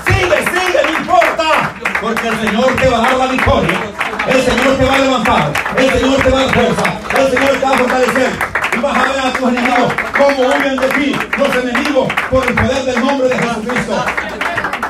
Sigue, 0.07 0.39
sigue, 0.53 0.83
no 0.85 0.99
importa. 0.99 1.73
Porque 2.01 2.29
el 2.29 2.41
Señor 2.41 2.77
te 2.77 2.89
va 2.89 2.99
a 2.99 3.03
dar 3.03 3.17
la 3.17 3.27
victoria. 3.27 3.79
El 4.27 4.43
Señor 4.43 4.77
te 4.77 4.85
va 4.85 4.95
a 4.95 4.99
levantar. 4.99 5.53
El 5.77 5.91
Señor 5.91 6.23
te 6.23 6.31
va 6.31 6.41
a 6.41 6.45
dar 6.45 6.55
fuerza. 6.55 6.83
El 7.19 7.31
Señor 7.31 7.51
te 7.53 7.65
va 7.65 7.71
a 7.71 7.79
fortalecer. 7.79 8.52
Vas 8.81 8.97
a 8.97 9.03
ver 9.03 9.21
a 9.21 9.33
tus 9.33 9.49
enemigos 9.49 9.93
cómo 10.17 10.49
huyen 10.49 10.77
de 10.77 10.89
ti 10.89 11.17
los 11.39 11.57
enemigos 11.57 12.13
por 12.31 12.47
el 12.47 12.55
poder 12.55 12.85
del 12.85 13.05
nombre 13.05 13.29
de 13.29 13.39
Jesucristo. 13.39 14.05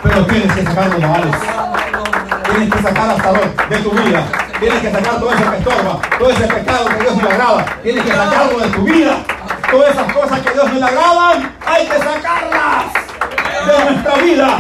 Pero 0.03 0.27
tienes 0.27 0.53
que 0.53 0.65
sacar 0.65 0.89
los 0.89 1.01
males. 1.01 1.37
Tienes 2.45 2.75
que 2.75 2.83
sacar 2.83 3.11
hasta 3.11 3.33
lo 3.33 3.41
de 3.41 3.77
tu 3.83 3.91
vida. 3.91 4.25
Tienes 4.61 4.81
que 4.81 4.93
sacar 4.93 5.19
todo 5.19 5.33
eso 5.33 5.51
que 5.51 5.57
estorba, 5.59 6.01
todo 6.19 6.31
ese 6.31 6.47
pecado 6.47 6.87
que 6.87 6.95
Dios 6.97 7.17
no 7.17 7.23
le 7.23 7.35
agrada. 7.35 7.67
Tienes 7.83 8.05
que 8.05 8.11
sacarlo 8.11 8.59
de 8.59 8.69
tu 8.69 8.83
vida. 8.83 9.17
Todas 9.71 9.91
esas 9.91 10.13
cosas 10.13 10.41
que 10.41 10.53
Dios 10.53 10.73
no 10.73 10.79
le 10.79 10.85
agradan, 10.85 11.57
hay 11.67 11.87
que 11.87 11.99
sacarlas 11.99 12.85
de 13.67 13.91
nuestra 13.91 14.15
vida 14.17 14.59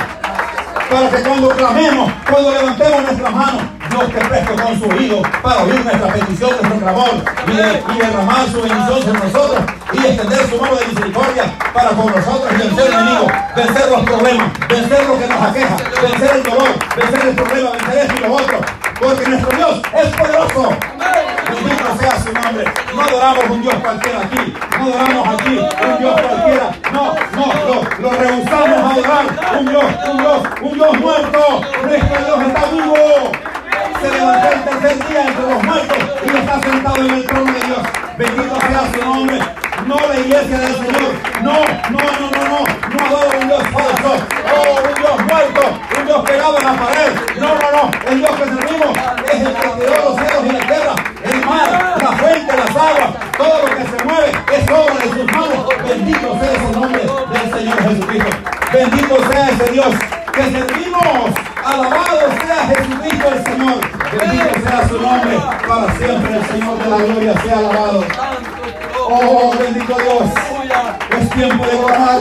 para 0.90 1.10
que 1.10 1.22
cuando 1.22 1.48
clamemos, 1.50 2.12
cuando 2.30 2.50
levantemos 2.50 3.02
nuestras 3.02 3.32
manos, 3.32 3.62
Dios 3.92 4.08
te 4.12 4.20
preste 4.28 4.54
con 4.62 4.78
su 4.80 4.84
oído 4.88 5.22
para 5.42 5.62
oír 5.62 5.84
nuestra 5.84 6.12
petición, 6.12 6.50
nuestro 6.50 6.78
clamor 6.80 7.10
y, 7.46 7.52
de- 7.56 7.82
y 7.94 7.98
derramar 7.98 8.46
su 8.50 8.62
bendición 8.62 9.02
sobre 9.02 9.18
nosotros 9.20 9.58
y 9.92 9.98
extender 10.06 10.48
su 10.50 10.60
mano 10.60 10.74
de 10.76 10.86
misericordia 10.86 11.44
para 11.74 11.90
con 11.90 12.06
nosotros 12.06 12.58
vencer 12.58 12.86
el 12.86 12.92
enemigo, 12.92 13.26
vencer 13.56 13.90
los 13.90 14.00
problemas, 14.02 14.50
vencer 14.68 15.06
lo 15.06 15.18
que 15.18 15.26
nos 15.26 15.42
aqueja, 15.42 15.76
vencer 16.02 16.30
el 16.36 16.42
dolor, 16.42 16.68
vencer 16.96 17.28
el 17.28 17.34
problema, 17.34 17.70
vencer 17.72 17.98
esto 17.98 18.14
y 18.16 18.20
lo 18.20 18.32
otro, 18.34 18.60
porque 19.00 19.28
nuestro 19.28 19.56
Dios 19.56 19.82
es 19.94 20.08
poderoso. 20.16 20.76
Bendito 21.52 21.96
sea 22.00 22.18
su 22.18 22.32
nombre. 22.32 22.64
No 22.94 23.02
adoramos 23.02 23.44
un 23.50 23.60
Dios 23.62 23.74
cualquiera 23.82 24.20
aquí. 24.20 24.54
No 24.78 24.84
adoramos 24.86 25.28
aquí 25.40 25.58
un 25.58 25.98
Dios 25.98 26.20
cualquiera. 26.20 26.70
No, 26.92 27.14
no, 27.36 27.46
lo, 27.68 27.98
lo 27.98 28.10
rehusamos 28.18 28.78
a 28.78 28.90
adorar. 28.94 29.26
Un 29.60 29.66
Dios, 29.66 29.84
un 30.10 30.16
Dios, 30.18 30.42
un 30.62 30.72
Dios 30.72 30.98
muerto. 30.98 31.60
Nuestro 31.84 32.24
Dios 32.24 32.38
está 32.48 32.64
vivo. 32.72 32.94
Se 34.02 34.10
levantó 34.10 34.48
el 34.50 34.64
tercer 34.64 35.08
día 35.08 35.22
entre 35.28 35.42
los 35.42 35.62
muertos 35.62 35.98
y 36.24 36.36
está 36.36 36.60
sentado 36.60 36.96
en 36.96 37.10
el 37.10 37.24
trono 37.24 37.52
de 37.52 37.60
Dios. 37.60 37.78
Bendito 38.18 38.60
sea 38.60 38.92
su 38.92 39.04
nombre. 39.08 39.38
No 39.86 39.96
la 39.96 40.18
iglesia 40.18 40.58
del 40.58 40.74
Señor. 40.74 41.12
No, 41.42 41.52
no, 41.88 41.98
no, 42.18 42.30
no, 42.32 42.42
no. 42.48 42.64
No 42.90 43.06
adoro 43.06 43.38
un 43.38 43.46
Dios 43.46 43.62
falso. 43.62 44.26
Oh, 44.50 44.82
un 44.82 44.94
Dios 44.94 45.16
muerto. 45.30 45.62
Un 46.00 46.06
Dios 46.06 46.24
pegado 46.24 46.58
en 46.58 46.64
la 46.64 46.72
pared. 46.72 47.12
No, 47.38 47.48
no, 47.54 47.70
no. 47.70 47.90
El 48.10 48.18
Dios 48.18 48.30
que 48.32 48.44
servimos 48.44 48.98
es 49.32 49.40
el 49.40 49.54
que 49.54 49.84
creó 49.84 50.04
los 50.04 50.16
cielos 50.16 50.46
y 50.46 50.50
la 50.50 50.66
tierra. 50.66 50.94
El 51.22 51.46
mar, 51.46 51.96
la 52.02 52.12
fuente, 52.12 52.56
las 52.56 52.70
aguas. 52.70 53.10
Todo 53.38 53.58
lo 53.62 53.76
que 53.76 53.84
se 53.84 54.04
mueve 54.04 54.32
es 54.52 54.70
obra 54.70 54.94
de 54.96 55.10
sus 55.10 55.26
manos. 55.32 55.66
Bendito 55.86 56.40
sea 56.40 56.52
ese 56.52 56.72
nombre 56.72 57.02
del 57.02 57.54
Señor 57.54 57.82
Jesucristo. 57.82 58.30
Bendito 58.72 59.30
sea 59.30 59.48
ese 59.48 59.70
Dios 59.70 59.94
que 60.32 60.42
servimos. 60.42 61.51
Alabado 61.64 62.28
sea 62.44 62.66
Jesucristo 62.68 63.28
el 63.28 63.44
Señor. 63.44 63.80
Bendito 64.18 64.68
sea 64.68 64.88
su 64.88 65.00
nombre. 65.00 65.38
Para 65.68 65.96
siempre 65.96 66.36
el 66.36 66.46
Señor 66.46 66.78
de 66.78 66.90
la 66.90 66.96
gloria 66.96 67.42
sea 67.42 67.58
alabado. 67.58 68.04
Oh, 69.08 69.54
bendito 69.58 69.96
Dios. 69.96 70.30
Es 71.20 71.30
tiempo 71.30 71.64
de 71.64 71.78
clamar. 71.78 72.20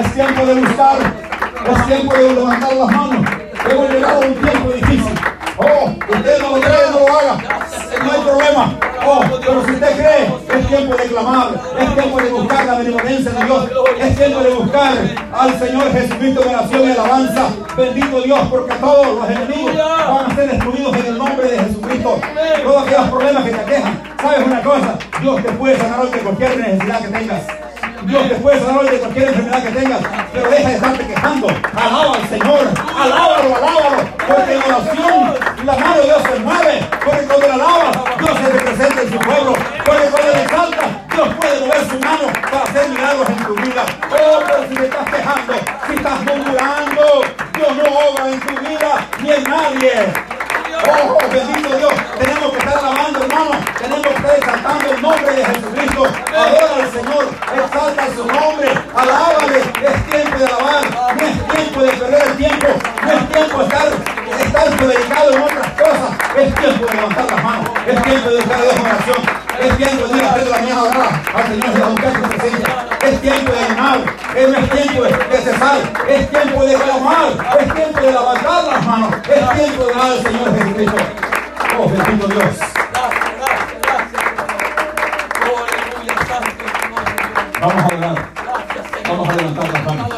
Es 0.00 0.14
tiempo 0.14 0.46
de 0.46 0.54
buscar. 0.54 0.98
Es 1.70 1.86
tiempo 1.86 2.14
de 2.14 2.32
levantar 2.32 2.72
las 2.74 2.90
manos. 2.90 3.30
Hemos 3.70 3.90
llegado 3.90 4.22
a 4.22 4.26
un 4.26 4.34
tiempo 4.34 4.70
difícil. 4.70 5.14
Oh, 5.58 5.94
usted 6.08 6.38
no 6.40 6.56
lo 6.56 6.60
cree, 6.60 6.90
no 6.90 6.98
lo 7.00 7.18
haga. 7.18 7.38
No 8.04 8.12
hay 8.12 8.20
problema. 8.20 8.87
Pero 9.40 9.64
si 9.64 9.70
usted 9.72 9.96
cree, 9.96 10.60
es 10.60 10.68
tiempo 10.68 10.96
de 10.96 11.04
clamar. 11.04 11.48
Es 11.78 11.94
tiempo 11.94 12.20
de 12.20 12.30
buscar 12.30 12.66
la 12.66 12.78
benevolencia 12.78 13.30
de 13.30 13.44
Dios. 13.44 13.70
Es 14.00 14.16
tiempo 14.16 14.40
de 14.40 14.50
buscar 14.50 14.92
al 15.32 15.58
Señor 15.58 15.92
Jesucristo 15.92 16.42
en 16.42 16.54
oración 16.54 16.88
y 16.88 16.92
alabanza. 16.92 17.48
Bendito 17.76 18.20
Dios, 18.20 18.40
porque 18.50 18.74
todos 18.74 19.06
los 19.18 19.30
enemigos 19.30 19.72
van 19.76 20.30
a 20.30 20.34
ser 20.34 20.50
destruidos 20.50 20.96
en 20.96 21.06
el 21.06 21.18
nombre 21.18 21.50
de 21.50 21.58
Jesucristo. 21.58 22.20
Todos 22.62 22.82
aquellos 22.82 23.08
problemas 23.08 23.44
que 23.44 23.50
te 23.50 23.60
aquejan. 23.60 24.02
¿Sabes 24.20 24.46
una 24.46 24.62
cosa? 24.62 24.98
Dios 25.22 25.42
te 25.42 25.52
puede 25.52 25.76
sanar 25.78 26.00
hoy 26.00 26.10
de 26.10 26.18
cualquier 26.18 26.56
necesidad 26.58 27.00
que 27.00 27.08
tengas. 27.08 27.67
Dios 28.08 28.26
te 28.26 28.34
puede 28.36 28.58
sanar 28.58 28.90
de 28.90 28.98
cualquier 29.00 29.28
enfermedad 29.28 29.62
que 29.62 29.70
tengas, 29.70 30.00
pero 30.32 30.48
deja 30.48 30.68
de 30.70 30.74
estarte 30.76 31.06
quejando. 31.06 31.46
Alaba 31.76 32.14
al 32.14 32.28
Señor, 32.30 32.60
alábalo, 32.98 33.54
alábalo, 33.54 34.02
porque 34.26 34.54
en 34.54 34.62
oración 34.62 35.34
la 35.66 35.76
mano 35.76 35.96
de 35.98 36.04
Dios 36.04 36.22
se 36.22 36.38
mueve, 36.38 36.86
porque 37.04 37.24
cuando 37.26 37.46
le 37.46 37.52
alabas, 37.52 37.98
Dios 38.18 38.38
se 38.38 38.48
representa 38.50 39.02
en 39.02 39.12
su 39.12 39.18
pueblo, 39.18 39.52
porque 39.84 40.06
cuando 40.10 40.32
le 40.32 40.42
exalta, 40.42 40.84
Dios 41.12 41.28
puede 41.38 41.60
mover 41.60 41.80
su 41.90 41.98
mano 42.00 42.32
para 42.50 42.62
hacer 42.62 42.88
milagros 42.88 43.28
en 43.28 43.44
tu 43.44 43.54
vida. 43.56 43.84
Oh, 44.10 44.40
pero 44.46 44.68
si 44.70 44.74
te 44.74 44.84
estás 44.84 45.10
quejando, 45.10 45.52
si 45.86 45.94
estás 45.94 46.24
murmurando, 46.24 47.20
Dios 47.52 47.76
no 47.76 47.98
obra 48.08 48.28
en 48.30 48.40
tu 48.40 48.60
vida 48.60 49.06
ni 49.20 49.32
en 49.32 49.44
nadie. 49.44 50.27
Oh, 50.76 51.18
bendito 51.32 51.76
Dios, 51.76 51.92
tenemos 52.18 52.52
que 52.52 52.58
estar 52.58 52.78
alabando, 52.78 53.24
hermano. 53.24 53.50
Tenemos 53.78 54.06
que 54.06 54.14
estar 54.14 54.36
exaltando 54.36 54.90
el 54.90 55.02
nombre 55.02 55.32
de 55.32 55.44
Jesucristo. 55.44 56.04
Adora 56.04 56.74
al 56.74 56.92
Señor, 56.92 57.24
exalta 57.54 58.06
su 58.14 58.26
nombre, 58.26 58.68
alábale. 58.94 59.58
Es 59.58 60.10
tiempo 60.10 60.38
de 60.38 60.46
alabar, 60.46 60.84
no 61.16 61.26
es 61.26 61.48
tiempo 61.48 61.82
de 61.82 61.90
perder 61.92 62.22
el 62.28 62.36
tiempo, 62.36 62.68
no 63.02 63.12
es 63.12 63.28
tiempo 63.30 63.58
de 63.58 63.64
estar, 63.64 63.88
estar 64.40 64.76
dedicado 64.76 65.32
en 65.32 65.42
otras 65.42 65.72
cosas. 65.72 66.10
Es 66.36 66.54
tiempo 66.54 66.86
de 66.86 66.94
levantar 66.94 67.30
las 67.30 67.44
manos, 67.44 67.70
es 67.86 68.02
tiempo 68.02 68.28
de 68.30 68.36
buscar 68.36 68.58
a 68.58 68.62
Dios 68.62 68.74
en 68.74 68.86
oración. 68.86 69.47
Es 69.60 69.76
tiempo 69.76 70.06
de 70.06 70.18
ir 70.18 70.24
a 70.24 70.30
hacer 70.30 70.46
la 70.46 70.58
mañana 70.58 70.80
a 70.80 70.84
orar 70.84 71.22
al 71.34 71.46
Señor 71.48 71.94
presencia. 72.28 72.86
Es 73.02 73.20
tiempo 73.20 73.50
de 73.50 73.58
animar, 73.58 73.98
es, 74.36 74.48
no 74.48 74.58
es 74.58 74.70
tiempo 74.70 75.02
de, 75.02 75.38
cesar, 75.42 75.78
es 76.08 76.30
tiempo 76.30 76.64
de 76.64 76.74
clamar, 76.74 77.32
es 77.58 77.74
tiempo 77.74 78.00
de 78.00 78.12
levantar 78.12 78.64
las 78.64 78.86
manos, 78.86 79.14
es 79.14 79.58
tiempo 79.58 79.84
de 79.84 79.94
dar 79.94 80.12
al 80.12 80.22
Señor 80.22 80.58
Jesucristo. 80.58 80.96
Oh, 81.76 81.88
bendito 81.88 82.28
Dios. 82.28 82.44
Vamos 87.60 87.82
a 87.82 87.96
orar. 87.96 88.28
Vamos 89.08 89.28
a 89.28 89.32
levantar 89.34 89.72
las 89.72 89.84
manos. 89.84 90.08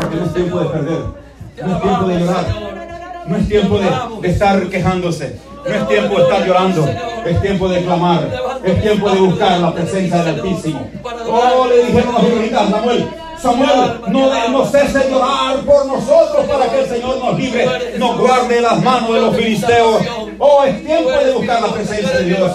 Porque 0.00 0.16
no 0.16 0.24
es 0.24 0.34
tiempo 0.34 0.60
de 0.60 0.68
perder. 0.68 1.02
No 1.64 1.76
es 1.76 1.82
tiempo 1.82 2.06
de 2.06 2.20
llorar. 2.20 2.46
No 3.26 3.36
es 3.36 3.48
tiempo 3.48 3.78
de, 3.78 3.90
de 4.20 4.28
estar 4.28 4.68
quejándose. 4.68 5.49
No 5.64 5.74
es 5.74 5.88
tiempo 5.88 6.16
de 6.16 6.22
estar 6.22 6.46
llorando. 6.46 6.88
Es 7.24 7.42
tiempo 7.42 7.68
de 7.68 7.82
clamar. 7.82 8.28
Es 8.64 8.82
tiempo 8.82 9.10
de 9.10 9.20
buscar 9.20 9.58
la 9.60 9.74
presencia 9.74 10.22
del 10.22 10.40
Altísimo. 10.40 10.90
Oh, 11.26 11.66
le 11.68 11.84
dijeron 11.86 12.14
los 12.14 12.22
israelitas 12.22 12.62
a 12.62 12.70
Samuel. 12.70 13.08
Samuel, 13.40 14.00
no, 14.08 14.48
no 14.50 14.66
cese 14.66 14.98
de 14.98 15.10
llorar 15.10 15.60
por 15.60 15.86
nosotros 15.86 16.44
para 16.46 16.70
que 16.70 16.80
el 16.80 16.88
Señor 16.88 17.18
nos 17.18 17.38
libre, 17.38 17.66
nos 17.98 18.18
guarde 18.18 18.56
de 18.56 18.60
las 18.60 18.82
manos 18.82 19.14
de 19.14 19.20
los 19.20 19.36
filisteos. 19.36 20.02
Oh, 20.38 20.64
es 20.64 20.84
tiempo 20.84 21.10
de 21.10 21.32
buscar 21.32 21.62
la 21.62 21.68
presencia 21.68 22.18
de 22.18 22.24
Dios. 22.24 22.52